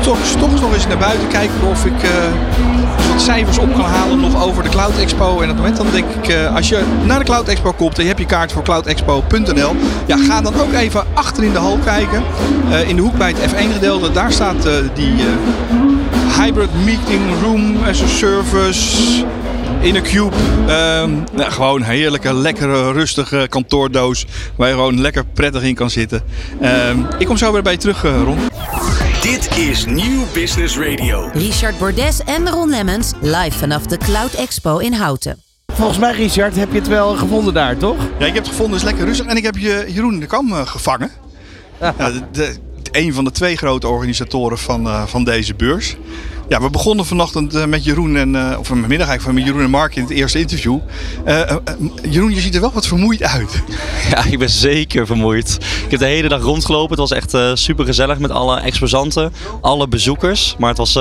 toch, 0.01 0.17
toch 0.39 0.61
nog 0.61 0.73
eens 0.73 0.87
naar 0.87 0.97
buiten 0.97 1.27
kijken 1.27 1.67
of 1.69 1.85
ik 1.85 1.93
wat 3.17 3.25
cijfers 3.25 3.57
op 3.57 3.73
kan 3.73 3.85
halen 3.85 4.19
nog 4.19 4.43
over 4.45 4.63
de 4.63 4.69
Cloud 4.69 4.97
Expo. 4.97 5.27
En 5.27 5.33
op 5.33 5.47
het 5.47 5.55
moment 5.55 5.77
dan 5.77 5.87
denk 5.91 6.05
ik, 6.09 6.29
uh, 6.29 6.55
als 6.55 6.69
je 6.69 6.83
naar 7.03 7.19
de 7.19 7.25
Cloud 7.25 7.47
Expo 7.47 7.71
komt 7.71 7.95
en 7.95 8.01
je 8.01 8.07
hebt 8.07 8.19
je 8.19 8.25
kaart 8.25 8.51
voor 8.51 8.63
cloudexpo.nl. 8.63 9.75
Ja, 10.05 10.17
ga 10.17 10.41
dan 10.41 10.59
ook 10.59 10.73
even 10.73 11.03
achter 11.13 11.43
in 11.43 11.51
de 11.51 11.59
hal 11.59 11.77
kijken. 11.83 12.23
Uh, 12.69 12.89
in 12.89 12.95
de 12.95 13.01
hoek 13.01 13.17
bij 13.17 13.33
het 13.37 13.51
F1 13.51 13.73
gedeelte. 13.73 14.11
Daar 14.11 14.31
staat 14.31 14.67
die 14.93 15.13
hybrid 16.39 16.69
meeting 16.85 17.21
room 17.41 17.77
as 17.89 18.03
a 18.03 18.07
service 18.07 19.25
in 19.81 19.95
een 19.95 20.03
cube. 20.03 20.35
Um, 20.69 21.23
nou, 21.33 21.51
gewoon 21.51 21.81
een 21.81 21.87
heerlijke, 21.87 22.33
lekkere, 22.33 22.91
rustige 22.91 23.47
kantoordoos. 23.49 24.25
Waar 24.55 24.67
je 24.67 24.73
gewoon 24.73 25.01
lekker 25.01 25.25
prettig 25.33 25.63
in 25.63 25.75
kan 25.75 25.89
zitten. 25.89 26.21
Um, 26.63 27.07
ik 27.17 27.25
kom 27.25 27.37
zo 27.37 27.51
weer 27.51 27.61
bij 27.61 27.71
je 27.71 27.77
terug, 27.77 28.01
Ron. 28.01 28.39
Dit 29.27 29.57
is 29.57 29.85
Nieuw 29.85 30.23
Business 30.33 30.77
Radio. 30.77 31.29
Richard 31.33 31.77
Bordes 31.77 32.19
en 32.19 32.49
Ron 32.49 32.69
Lemmens 32.69 33.11
live 33.21 33.57
vanaf 33.57 33.85
de 33.85 33.97
Cloud 33.97 34.33
Expo 34.33 34.77
in 34.77 34.93
Houten. 34.93 35.41
Volgens 35.73 35.97
mij, 35.97 36.11
Richard, 36.11 36.55
heb 36.55 36.71
je 36.71 36.77
het 36.77 36.87
wel 36.87 37.15
gevonden 37.15 37.53
daar, 37.53 37.77
toch? 37.77 37.97
Ja, 38.19 38.25
ik 38.25 38.33
heb 38.33 38.43
het 38.43 38.47
gevonden. 38.47 38.73
Het 38.73 38.81
is 38.81 38.83
lekker 38.83 39.05
rustig. 39.05 39.25
En 39.25 39.37
ik 39.37 39.43
heb 39.43 39.57
je 39.57 39.85
Jeroen 39.87 40.19
de 40.19 40.25
Kam 40.25 40.51
uh, 40.51 40.67
gevangen. 40.67 41.11
Ja. 41.79 41.91
de, 41.97 42.21
de, 42.31 42.55
een 42.91 43.13
van 43.13 43.23
de 43.23 43.31
twee 43.31 43.57
grote 43.57 43.87
organisatoren 43.87 44.57
van, 44.57 44.87
uh, 44.87 45.05
van 45.05 45.23
deze 45.23 45.55
beurs. 45.55 45.95
Ja, 46.49 46.61
we 46.61 46.69
begonnen 46.69 47.05
vanochtend 47.05 47.55
uh, 47.55 47.65
met 47.65 47.83
Jeroen 47.83 48.15
en, 48.17 48.35
uh, 48.35 48.55
of 48.59 48.67
vanmiddag 48.67 49.07
eigenlijk 49.07 49.37
met 49.37 49.47
Jeroen 49.47 49.63
en 49.63 49.69
Mark 49.69 49.95
in 49.95 50.01
het 50.01 50.11
eerste 50.11 50.39
interview. 50.39 50.79
Jeroen, 52.09 52.33
je 52.33 52.41
ziet 52.41 52.55
er 52.55 52.61
wel 52.61 52.71
wat 52.73 52.87
vermoeid 52.87 53.23
uit. 53.23 53.61
Ja, 54.09 54.25
ik 54.25 54.39
ben 54.39 54.49
zeker 54.49 55.05
vermoeid. 55.05 55.57
Ik 55.85 55.91
heb 55.91 55.99
de 55.99 56.05
hele 56.05 56.27
dag 56.27 56.41
rondgelopen. 56.41 56.89
Het 56.89 57.09
was 57.09 57.11
echt 57.11 57.59
super 57.59 57.85
gezellig 57.85 58.19
met 58.19 58.31
alle 58.31 58.59
exposanten, 58.59 59.33
alle 59.61 59.87
bezoekers. 59.87 60.55
Maar 60.59 60.69
het 60.69 60.77
was 60.77 60.99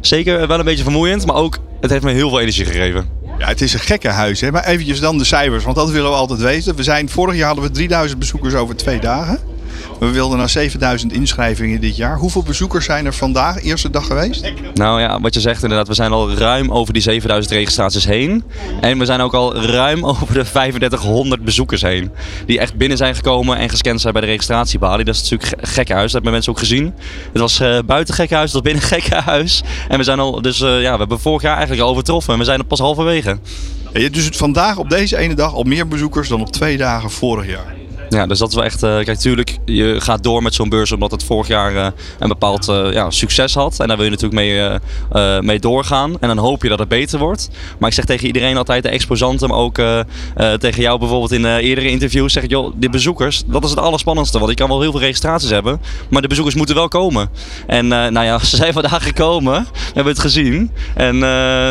zeker 0.00 0.46
wel 0.46 0.58
een 0.58 0.64
beetje 0.64 0.82
vermoeiend, 0.82 1.26
maar 1.26 1.36
ook 1.36 1.58
het 1.80 1.90
heeft 1.90 2.02
me 2.02 2.12
heel 2.12 2.28
veel 2.28 2.40
energie 2.40 2.64
gegeven. 2.64 3.08
Ja, 3.38 3.46
het 3.46 3.60
is 3.60 3.72
een 3.72 3.80
gekke 3.80 4.08
huis. 4.08 4.40
Hè? 4.40 4.50
Maar 4.50 4.64
eventjes 4.64 5.00
dan 5.00 5.18
de 5.18 5.24
cijfers, 5.24 5.64
want 5.64 5.76
dat 5.76 5.90
willen 5.90 6.10
we 6.10 6.16
altijd 6.16 6.40
weten. 6.40 6.76
We 6.76 6.82
zijn, 6.82 7.08
vorig 7.08 7.36
jaar 7.36 7.46
hadden 7.46 7.64
we 7.64 7.70
3000 7.70 8.18
bezoekers 8.18 8.54
over 8.54 8.76
twee 8.76 9.00
dagen. 9.00 9.38
We 10.00 10.10
wilden 10.10 10.38
naar 10.38 10.48
7000 10.48 11.12
inschrijvingen 11.12 11.80
dit 11.80 11.96
jaar. 11.96 12.18
Hoeveel 12.18 12.42
bezoekers 12.42 12.84
zijn 12.84 13.06
er 13.06 13.14
vandaag, 13.14 13.62
eerste 13.62 13.90
dag 13.90 14.06
geweest? 14.06 14.52
Nou 14.74 15.00
ja, 15.00 15.20
wat 15.20 15.34
je 15.34 15.40
zegt 15.40 15.62
inderdaad, 15.62 15.88
we 15.88 15.94
zijn 15.94 16.12
al 16.12 16.32
ruim 16.32 16.72
over 16.72 16.92
die 16.92 17.02
7000 17.02 17.54
registraties 17.54 18.04
heen. 18.04 18.44
En 18.80 18.98
we 18.98 19.04
zijn 19.04 19.20
ook 19.20 19.34
al 19.34 19.56
ruim 19.56 20.06
over 20.10 20.34
de 20.34 20.42
3500 20.42 21.44
bezoekers 21.44 21.82
heen. 21.82 22.10
Die 22.46 22.58
echt 22.58 22.74
binnen 22.74 22.96
zijn 22.98 23.14
gekomen 23.14 23.56
en 23.56 23.68
gescand 23.68 24.00
zijn 24.00 24.12
bij 24.12 24.22
de 24.22 24.28
registratiebalie. 24.28 25.04
Dat 25.04 25.14
is 25.14 25.30
natuurlijk 25.30 25.62
een 25.62 25.68
gekke 25.68 25.92
huis, 25.92 26.04
dat 26.04 26.12
hebben 26.12 26.32
mensen 26.32 26.52
ook 26.52 26.58
gezien. 26.58 26.94
Het 27.32 27.40
was 27.40 27.60
uh, 27.60 27.78
buiten 27.86 28.14
gekke 28.14 28.34
huis, 28.34 28.52
het 28.52 28.62
was 28.62 28.72
binnen 28.72 28.90
gekke 28.98 29.14
huis. 29.14 29.62
En 29.88 29.98
we 29.98 30.04
zijn 30.04 30.20
al, 30.20 30.42
dus 30.42 30.60
uh, 30.60 30.82
ja, 30.82 30.92
we 30.92 30.98
hebben 30.98 31.20
vorig 31.20 31.42
jaar 31.42 31.56
eigenlijk 31.56 31.82
al 31.82 31.90
overtroffen. 31.90 32.32
En 32.32 32.38
we 32.38 32.44
zijn 32.44 32.58
er 32.58 32.64
pas 32.64 32.78
halverwege. 32.78 33.38
Ja, 33.92 34.08
dus 34.08 34.26
vandaag 34.26 34.76
op 34.76 34.90
deze 34.90 35.16
ene 35.16 35.34
dag 35.34 35.54
al 35.54 35.62
meer 35.62 35.88
bezoekers 35.88 36.28
dan 36.28 36.40
op 36.40 36.52
twee 36.52 36.76
dagen 36.76 37.10
vorig 37.10 37.46
jaar. 37.46 37.74
Ja, 38.10 38.26
dus 38.26 38.38
dat 38.38 38.48
is 38.48 38.54
wel 38.54 38.64
echt. 38.64 38.82
Uh, 38.82 38.94
kijk, 38.94 39.06
natuurlijk, 39.06 39.58
je 39.64 40.00
gaat 40.00 40.22
door 40.22 40.42
met 40.42 40.54
zo'n 40.54 40.68
beurs 40.68 40.92
omdat 40.92 41.10
het 41.10 41.24
vorig 41.24 41.48
jaar 41.48 41.72
uh, 41.72 41.86
een 42.18 42.28
bepaald 42.28 42.68
uh, 42.68 42.92
ja, 42.92 43.10
succes 43.10 43.54
had. 43.54 43.80
En 43.80 43.88
daar 43.88 43.96
wil 43.96 44.04
je 44.04 44.10
natuurlijk 44.10 44.40
mee, 44.40 45.40
mee 45.40 45.58
doorgaan. 45.58 46.16
En 46.20 46.28
dan 46.28 46.38
hoop 46.38 46.62
je 46.62 46.68
dat 46.68 46.78
het 46.78 46.88
beter 46.88 47.18
wordt. 47.18 47.50
Maar 47.78 47.88
ik 47.88 47.94
zeg 47.94 48.04
tegen 48.04 48.26
iedereen 48.26 48.56
altijd, 48.56 48.82
de 48.82 48.88
exposanten, 48.88 49.48
maar 49.48 49.58
ook 49.58 49.74
tegen 50.58 50.82
jou 50.82 50.98
bijvoorbeeld 50.98 51.32
in 51.32 51.44
eerdere 51.44 51.90
interviews, 51.90 52.32
zeg 52.32 52.42
ik, 52.42 52.50
joh, 52.50 52.74
de 52.76 52.90
bezoekers, 52.90 53.42
dat 53.46 53.64
is 53.64 53.70
het 53.70 53.78
allerspannendste. 53.78 54.38
Want 54.38 54.50
je 54.50 54.56
kan 54.56 54.68
wel 54.68 54.80
heel 54.80 54.90
veel 54.90 55.00
registraties 55.00 55.50
hebben, 55.50 55.80
maar 56.10 56.22
de 56.22 56.28
bezoekers 56.28 56.56
moeten 56.56 56.74
wel 56.74 56.88
komen. 56.88 57.30
En 57.66 57.88
nou 57.88 58.22
ja, 58.22 58.38
ze 58.44 58.56
zijn 58.56 58.72
vandaag 58.72 59.02
gekomen, 59.02 59.62
we 59.72 59.80
hebben 59.94 60.12
het 60.12 60.22
gezien. 60.22 60.70
En 60.94 61.16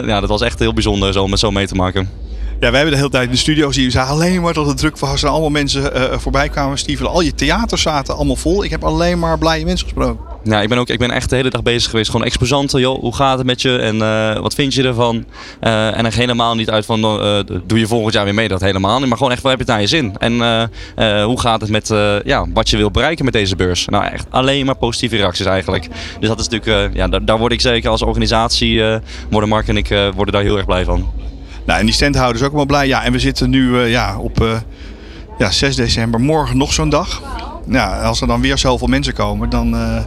ja, 0.06 0.20
dat 0.20 0.30
was 0.30 0.42
echt 0.42 0.60
heel 0.60 0.74
bijzonder 0.74 1.14
zo 1.14 1.28
met 1.28 1.40
zo 1.40 1.52
mee 1.52 1.68
te 1.68 1.76
maken. 1.76 2.29
Ja, 2.60 2.72
wij 2.72 2.80
hebben 2.80 2.92
de 2.92 2.98
hele 2.98 3.10
tijd 3.10 3.26
in 3.26 3.32
de 3.32 3.38
studio 3.38 3.72
zien. 3.72 3.92
We 3.92 4.02
alleen 4.02 4.42
maar 4.42 4.54
dat 4.54 4.68
het 4.68 4.78
druk 4.78 5.00
was. 5.00 5.24
En 5.24 5.30
allemaal 5.30 5.50
mensen 5.50 5.98
uh, 5.98 6.18
voorbij 6.18 6.50
kwamen. 6.50 6.78
Steven, 6.78 7.10
al 7.10 7.22
je 7.22 7.34
theaters 7.34 7.82
zaten 7.82 8.16
allemaal 8.16 8.36
vol. 8.36 8.64
Ik 8.64 8.70
heb 8.70 8.84
alleen 8.84 9.20
maar 9.20 9.38
blije 9.38 9.66
mensen 9.66 9.88
gesproken. 9.88 10.26
Ja, 10.44 10.62
ik 10.62 10.70
ben, 10.70 10.78
ook, 10.78 10.90
ik 10.90 11.00
ben 11.00 11.12
echt 11.12 11.30
de 11.30 11.36
hele 11.36 11.50
dag 11.50 11.64
bezig 11.64 11.90
geweest. 11.90 12.12
Gewoon 12.12 12.26
exposanten. 12.26 12.80
Joh, 12.80 13.00
hoe 13.00 13.16
gaat 13.16 13.38
het 13.38 13.48
met 13.48 13.62
je? 13.62 13.78
En 13.78 13.96
uh, 13.96 14.40
wat 14.40 14.54
vind 14.54 14.74
je 14.74 14.84
ervan? 14.84 15.26
Uh, 15.62 15.98
en 15.98 16.04
dan 16.04 16.12
helemaal 16.12 16.56
niet 16.56 16.70
uit 16.70 16.86
van 16.86 17.02
doe 17.66 17.80
je 17.80 17.88
volgend 17.88 18.14
jaar 18.14 18.24
weer 18.24 18.34
mee. 18.34 18.48
Dat 18.48 18.62
helemaal 18.62 19.00
niet. 19.00 19.08
Maar 19.08 19.18
gewoon 19.18 19.34
echt, 19.34 19.42
wat 19.42 19.52
heb 19.52 19.60
je 19.60 19.66
het 19.66 19.74
naar 19.74 19.82
je 19.82 19.88
zin? 19.88 20.16
En 20.18 20.34
hoe 21.24 21.40
gaat 21.40 21.62
het 21.62 21.70
met 21.70 21.88
ja, 22.26 22.46
wat 22.54 22.70
je 22.70 22.78
wil 22.78 22.92
bereiken 22.92 23.26
met 23.26 23.34
deze 23.34 23.56
beurs? 23.56 23.86
Nou, 23.86 24.06
echt 24.06 24.26
alleen 24.30 24.66
maar 24.66 24.78
positieve 24.78 25.16
reacties 25.16 25.46
eigenlijk. 25.46 25.88
Dus 26.20 26.30
dat 26.30 26.40
is 26.40 26.48
natuurlijk, 26.48 26.96
ja, 26.96 27.08
daar, 27.08 27.26
daar 27.26 27.38
word 27.38 27.52
ik 27.52 27.62
zeker 27.62 27.90
als 27.90 28.02
organisatie, 28.02 28.84
worden 29.30 29.50
Mark 29.50 29.68
en 29.68 29.78
ik 29.78 29.88
worden 30.16 30.34
daar 30.34 30.44
heel 30.44 30.58
erg 30.58 30.66
blij 30.66 30.86
van. 30.86 31.19
Nou, 31.70 31.82
en 31.82 31.88
die 31.88 31.96
standhouders 31.96 32.44
ook 32.44 32.54
wel 32.54 32.66
blij. 32.66 32.88
Ja, 32.88 33.04
en 33.04 33.12
we 33.12 33.20
zitten 33.20 33.50
nu 33.50 33.70
uh, 33.70 33.90
ja, 33.90 34.18
op 34.18 34.42
uh, 34.42 34.58
ja, 35.38 35.52
6 35.52 35.76
december. 35.76 36.20
Morgen 36.20 36.58
nog 36.58 36.74
zo'n 36.74 36.90
dag. 36.90 37.22
Ja, 37.68 38.02
als 38.02 38.22
er 38.22 38.28
dan 38.28 38.42
weer 38.42 38.58
zoveel 38.58 38.88
mensen 38.88 39.14
komen, 39.14 39.50
dan, 39.50 39.74
uh, 39.74 40.04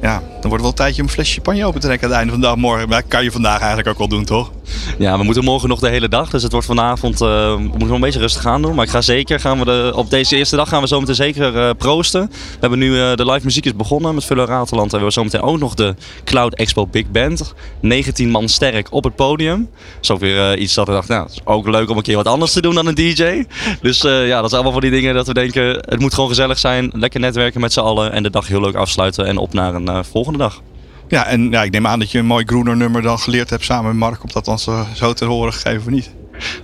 ja, 0.00 0.18
dan 0.40 0.50
wordt 0.50 0.50
het 0.50 0.60
wel 0.60 0.68
een 0.68 0.74
tijdje 0.74 1.02
om 1.02 1.08
een 1.08 1.14
flesje 1.14 1.34
champagne 1.34 1.66
open 1.66 1.80
te 1.80 1.86
trekken 1.86 2.06
aan 2.06 2.12
het 2.12 2.20
einde 2.20 2.32
van 2.32 2.42
de 2.42 2.46
dag 2.46 2.56
morgen. 2.56 2.88
Maar 2.88 3.00
dat 3.00 3.10
kan 3.10 3.24
je 3.24 3.30
vandaag 3.30 3.58
eigenlijk 3.58 3.88
ook 3.88 3.98
wel 3.98 4.08
doen, 4.08 4.24
toch? 4.24 4.50
Ja, 4.98 5.18
we 5.18 5.24
moeten 5.24 5.44
morgen 5.44 5.68
nog 5.68 5.80
de 5.80 5.88
hele 5.88 6.08
dag. 6.08 6.30
Dus 6.30 6.42
het 6.42 6.52
wordt 6.52 6.66
vanavond, 6.66 7.22
uh, 7.22 7.28
we 7.54 7.58
moeten 7.60 7.78
nog 7.78 7.90
een 7.90 8.00
beetje 8.00 8.18
rustig 8.18 8.46
aan 8.46 8.62
doen. 8.62 8.74
Maar 8.74 8.84
ik 8.84 8.90
ga 8.90 9.00
zeker, 9.00 9.40
gaan 9.40 9.58
we 9.58 9.64
de, 9.64 9.92
op 9.94 10.10
deze 10.10 10.36
eerste 10.36 10.56
dag 10.56 10.68
gaan 10.68 10.80
we 10.80 10.86
zometeen 10.86 11.14
zeker 11.14 11.54
uh, 11.54 11.70
proosten. 11.78 12.26
We 12.30 12.56
hebben 12.60 12.78
nu 12.78 12.90
uh, 12.90 13.14
de 13.14 13.24
live 13.24 13.44
muziek 13.44 13.64
is 13.64 13.76
begonnen 13.76 14.14
met 14.14 14.24
Vuller 14.24 14.46
Rateland. 14.46 14.92
En 14.92 14.98
we 14.98 15.04
hebben 15.04 15.12
zometeen 15.12 15.40
ook 15.40 15.58
nog 15.58 15.74
de 15.74 15.94
Cloud 16.24 16.54
Expo 16.54 16.86
Big 16.86 17.10
Band. 17.10 17.54
19 17.80 18.30
man 18.30 18.48
sterk 18.48 18.86
op 18.90 19.04
het 19.04 19.16
podium. 19.16 19.70
Zo 20.00 20.18
weer 20.18 20.58
iets 20.58 20.74
dat 20.74 20.86
we 20.86 20.92
dachten, 20.92 21.14
nou, 21.14 21.26
het 21.26 21.36
is 21.36 21.40
ook 21.44 21.68
leuk 21.68 21.90
om 21.90 21.96
een 21.96 22.02
keer 22.02 22.16
wat 22.16 22.26
anders 22.26 22.52
te 22.52 22.62
doen 22.62 22.74
dan 22.74 22.86
een 22.86 22.94
DJ. 22.94 23.44
Dus 23.82 24.00
ja, 24.00 24.36
dat 24.40 24.44
is 24.44 24.52
allemaal 24.52 24.72
van 24.72 24.80
die 24.80 24.90
dingen 24.90 25.14
dat 25.14 25.26
we 25.26 25.34
denken, 25.34 25.64
het 25.64 25.98
moet 25.98 26.14
gewoon 26.14 26.28
gezellig 26.28 26.58
zijn. 26.58 26.90
Lekker 26.94 27.20
netwerken 27.20 27.60
met 27.60 27.72
z'n 27.72 27.80
allen 27.80 28.12
en 28.12 28.22
de 28.22 28.30
dag 28.30 28.48
heel 28.48 28.60
leuk 28.60 28.74
afsluiten 28.74 29.26
en 29.26 29.36
op 29.36 29.52
naar 29.52 29.74
een 29.74 30.04
volgende 30.04 30.38
dag. 30.38 30.62
Ja, 31.08 31.26
en 31.26 31.50
ja, 31.50 31.62
ik 31.62 31.70
neem 31.70 31.86
aan 31.86 31.98
dat 31.98 32.10
je 32.10 32.18
een 32.18 32.26
mooi 32.26 32.44
groener 32.44 32.76
nummer 32.76 33.02
dan 33.02 33.18
geleerd 33.18 33.50
hebt 33.50 33.64
samen 33.64 33.86
met 33.86 34.08
Mark. 34.08 34.22
Om 34.22 34.30
dat 34.32 34.44
dan 34.44 34.58
zo 34.94 35.12
te 35.12 35.24
horen 35.24 35.52
gegeven 35.52 35.80
of 35.80 35.88
niet? 35.88 36.10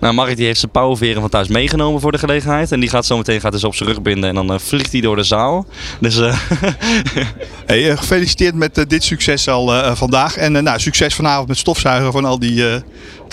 Nou, 0.01 0.15
Mark 0.15 0.37
die 0.37 0.47
heeft 0.47 0.61
zijn 0.61 0.73
pauwveren 0.73 1.21
van 1.21 1.31
thuis 1.31 1.49
meegenomen 1.49 2.01
voor 2.01 2.13
de 2.13 2.19
gelegenheid. 2.19 2.73
En 2.73 2.81
die 2.81 2.89
gaat 2.89 3.07
zo 3.07 3.17
meteen 3.17 3.41
gaat 3.41 3.53
dus 3.53 3.65
op 3.65 3.75
zijn 3.75 3.89
rug 3.89 4.03
binden 4.03 4.29
en 4.29 4.35
dan 4.35 4.53
uh, 4.53 4.59
vliegt 4.59 4.93
hij 4.93 5.01
door 5.01 5.17
de 5.17 5.23
zaal. 5.23 5.67
Dus, 6.01 6.19
uh... 6.19 6.37
hey, 7.67 7.91
uh, 7.91 7.97
gefeliciteerd 7.97 8.55
met 8.55 8.85
dit 8.89 9.05
succes 9.05 9.49
al 9.49 9.97
vandaag. 9.97 10.37
En 10.37 10.53
nou, 10.53 10.81
succes 10.81 11.15
vanavond 11.15 11.49
met 11.49 11.59
stofzuigen 11.59 12.13
van 12.13 12.25
al 12.25 12.39
die 12.39 12.83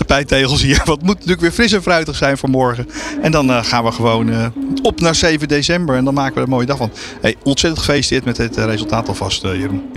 tapijtegels 0.06 0.62
hier. 0.62 0.82
Wat 0.86 1.02
moet 1.02 1.14
natuurlijk 1.14 1.42
weer 1.42 1.52
fris 1.52 1.72
en 1.72 1.82
fruitig 1.82 2.16
zijn 2.16 2.38
voor 2.38 2.50
morgen. 2.50 2.88
En 3.22 3.32
dan 3.32 3.66
gaan 3.66 3.84
we 3.84 3.92
gewoon 3.92 4.54
op 4.82 5.00
naar 5.00 5.16
7 5.16 5.48
december. 5.48 5.96
En 5.96 6.06
dan 6.06 6.14
maken 6.14 6.34
we 6.34 6.40
er 6.40 6.46
een 6.46 6.54
mooie 6.54 6.66
dag 6.66 6.78
van. 6.78 6.92
Hey, 7.22 7.36
ontzettend 7.44 7.84
gefeliciteerd 7.84 8.26
met 8.26 8.38
het 8.38 8.58
resultaat 8.58 9.08
alvast, 9.08 9.42
Jeroen. 9.42 9.92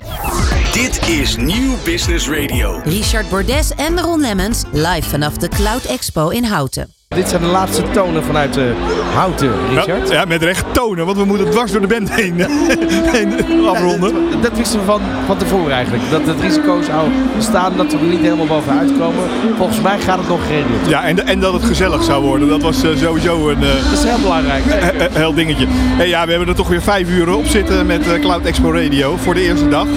Dit 0.73 1.07
is 1.07 1.35
Nieuw 1.35 1.75
Business 1.83 2.29
Radio. 2.29 2.81
Richard 2.83 3.29
Bordes 3.29 3.71
en 3.75 3.99
Ron 3.99 4.21
Lemmens 4.21 4.63
live 4.71 5.09
vanaf 5.09 5.37
de 5.37 5.47
Cloud 5.47 5.83
Expo 5.83 6.29
in 6.29 6.43
Houten. 6.43 6.94
Dit 7.07 7.29
zijn 7.29 7.41
de 7.41 7.47
laatste 7.47 7.83
tonen 7.91 8.23
vanuit 8.23 8.53
de 8.53 8.73
Houten, 9.13 9.51
Richard. 9.69 10.09
Ja, 10.09 10.13
ja, 10.13 10.25
met 10.25 10.43
recht 10.43 10.73
tonen, 10.73 11.05
want 11.05 11.17
we 11.17 11.25
moeten 11.25 11.49
dwars 11.49 11.71
door 11.71 11.81
de 11.81 11.87
band 11.87 12.11
heen, 12.13 12.35
heen 13.17 13.33
afronden. 13.67 14.13
Ja, 14.13 14.31
dat, 14.31 14.43
dat 14.43 14.57
wisten 14.57 14.79
we 14.79 14.85
van, 14.85 15.01
van 15.25 15.37
tevoren 15.37 15.71
eigenlijk. 15.71 16.03
Dat 16.09 16.25
het 16.25 16.41
risico 16.41 16.81
zou 16.81 17.09
bestaan 17.35 17.77
dat 17.77 17.91
we 17.91 17.97
er 17.97 18.03
niet 18.03 18.19
helemaal 18.19 18.45
bovenuit 18.45 18.91
komen. 18.99 19.23
Volgens 19.57 19.81
mij 19.81 19.99
gaat 19.99 20.17
het 20.17 20.27
nog 20.27 20.45
geregeld. 20.45 20.87
Ja, 20.87 21.03
en, 21.03 21.25
en 21.27 21.39
dat 21.39 21.53
het 21.53 21.63
gezellig 21.63 22.03
zou 22.03 22.23
worden. 22.23 22.47
Dat 22.47 22.61
was 22.61 22.83
uh, 22.83 22.97
sowieso 22.97 23.49
een... 23.49 23.61
Uh, 23.61 23.67
dat 23.67 23.99
is 23.99 24.03
heel 24.03 24.19
belangrijk. 24.21 24.63
heel 25.11 25.33
dingetje. 25.33 25.65
Hey, 25.69 26.07
ja, 26.07 26.23
we 26.23 26.29
hebben 26.29 26.49
er 26.49 26.55
toch 26.55 26.67
weer 26.67 26.81
vijf 26.81 27.09
uur 27.09 27.33
op 27.33 27.45
zitten 27.45 27.85
met 27.85 28.19
Cloud 28.21 28.45
Expo 28.45 28.71
Radio 28.71 29.17
voor 29.17 29.33
de 29.33 29.41
eerste 29.41 29.67
dag. 29.67 29.87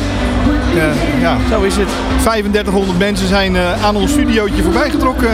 ja. 1.21 1.37
Zo 1.51 1.63
is 1.63 1.77
het. 1.77 1.89
3500 2.23 2.99
mensen 2.99 3.29
zijn 3.29 3.57
aan 3.57 3.97
ons 3.97 4.11
studiootje 4.11 4.63
voorbij 4.63 4.91
getrokken 4.91 5.31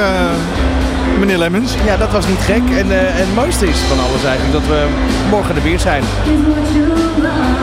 meneer 1.18 1.38
Lemmens. 1.38 1.74
Ja, 1.84 1.96
dat 1.96 2.12
was 2.12 2.26
niet 2.26 2.38
gek. 2.38 2.62
En, 2.70 2.86
uh, 2.86 3.20
en 3.20 3.26
het 3.26 3.34
mooiste 3.34 3.66
is 3.68 3.78
van 3.78 3.98
alles 3.98 4.24
eigenlijk 4.24 4.52
dat 4.52 4.66
we 4.66 4.86
morgen 5.30 5.56
er 5.56 5.62
weer 5.62 5.80
zijn. 5.80 6.02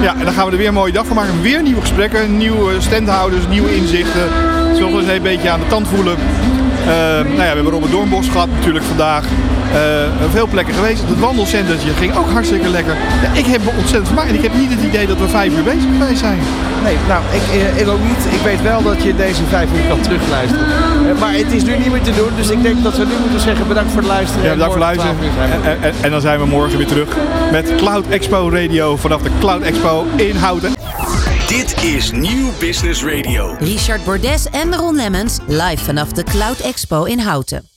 Ja, 0.01 0.15
en 0.17 0.25
dan 0.25 0.33
gaan 0.33 0.45
we 0.45 0.51
er 0.51 0.57
weer 0.57 0.67
een 0.67 0.73
mooie 0.73 0.91
dag 0.91 1.05
van 1.05 1.15
maken. 1.15 1.41
Weer 1.41 1.61
nieuwe 1.61 1.81
gesprekken, 1.81 2.37
nieuwe 2.37 2.81
standhouders, 2.81 3.47
nieuwe 3.47 3.75
inzichten. 3.75 4.29
Zullen 4.75 4.91
we 4.91 4.99
eens 4.99 5.11
een 5.11 5.21
beetje 5.21 5.49
aan 5.49 5.59
de 5.59 5.67
tand 5.67 5.87
voelen. 5.87 6.17
Uh, 6.81 6.87
nou 6.87 7.27
ja, 7.27 7.35
we 7.35 7.43
hebben 7.43 7.73
Robert 7.73 7.91
Doornbos 7.91 8.29
gehad 8.29 8.49
natuurlijk 8.49 8.85
vandaag. 8.85 9.25
Uh, 9.71 10.31
veel 10.31 10.47
plekken 10.47 10.73
geweest. 10.73 11.01
Het 11.07 11.19
wandelcentertje 11.19 11.89
ging 11.89 12.15
ook 12.15 12.29
hartstikke 12.29 12.69
lekker. 12.69 12.95
Ja, 13.23 13.39
ik 13.39 13.45
heb 13.45 13.61
ontzettend 13.67 14.07
vermaakt 14.07 14.29
en 14.29 14.35
ik 14.35 14.41
heb 14.41 14.53
niet 14.53 14.69
het 14.69 14.83
idee 14.83 15.07
dat 15.07 15.17
we 15.17 15.27
vijf 15.27 15.53
uur 15.57 15.63
bezig 15.63 15.89
geweest 15.97 16.19
zijn. 16.19 16.39
Nee, 16.83 16.97
nou, 17.07 17.23
ik, 17.31 17.81
ik 17.81 17.87
ook 17.87 18.03
niet. 18.03 18.33
Ik 18.33 18.41
weet 18.43 18.61
wel 18.61 18.81
dat 18.83 19.03
je 19.03 19.15
deze 19.15 19.43
vijf 19.49 19.69
uur 19.75 19.87
kan 19.87 20.01
terugluisteren. 20.01 20.67
Uh, 20.67 21.19
maar 21.19 21.33
het 21.33 21.51
is 21.51 21.63
nu 21.63 21.77
niet 21.77 21.91
meer 21.91 22.01
te 22.01 22.15
doen, 22.15 22.29
dus 22.35 22.49
ik 22.49 22.63
denk 22.63 22.83
dat 22.83 22.97
we 22.97 23.05
nu 23.05 23.13
moeten 23.21 23.39
zeggen 23.39 23.67
bedankt 23.67 23.91
voor 23.91 24.01
het 24.01 24.09
luisteren. 24.09 24.43
Ja, 24.43 24.51
bedankt 24.51 24.73
voor 24.73 24.85
het 24.85 24.97
luisteren. 24.97 25.63
En, 25.63 25.83
en, 25.83 25.93
en, 26.01 26.11
dan 26.11 26.21
zijn 26.21 26.39
we 26.39 26.45
morgen 26.45 26.77
weer 26.77 26.87
terug 26.87 27.07
met 27.51 27.75
Cloud 27.75 28.07
Expo 28.07 28.49
Radio 28.53 28.97
vanaf 28.97 29.21
de 29.21 29.29
Cloud 29.39 29.61
Expo 29.61 30.05
in 30.15 30.35
Houten. 30.35 30.71
Dit 31.47 31.83
is 31.83 32.11
Nieuw 32.11 32.49
Business 32.59 33.03
Radio. 33.03 33.55
Richard 33.59 34.03
Bordes 34.03 34.49
en 34.49 34.75
Ron 34.75 34.95
Lemmens 34.95 35.37
live 35.47 35.83
vanaf 35.83 36.11
de 36.11 36.23
Cloud 36.23 36.59
Expo 36.59 37.03
in 37.03 37.19
Houten. 37.19 37.70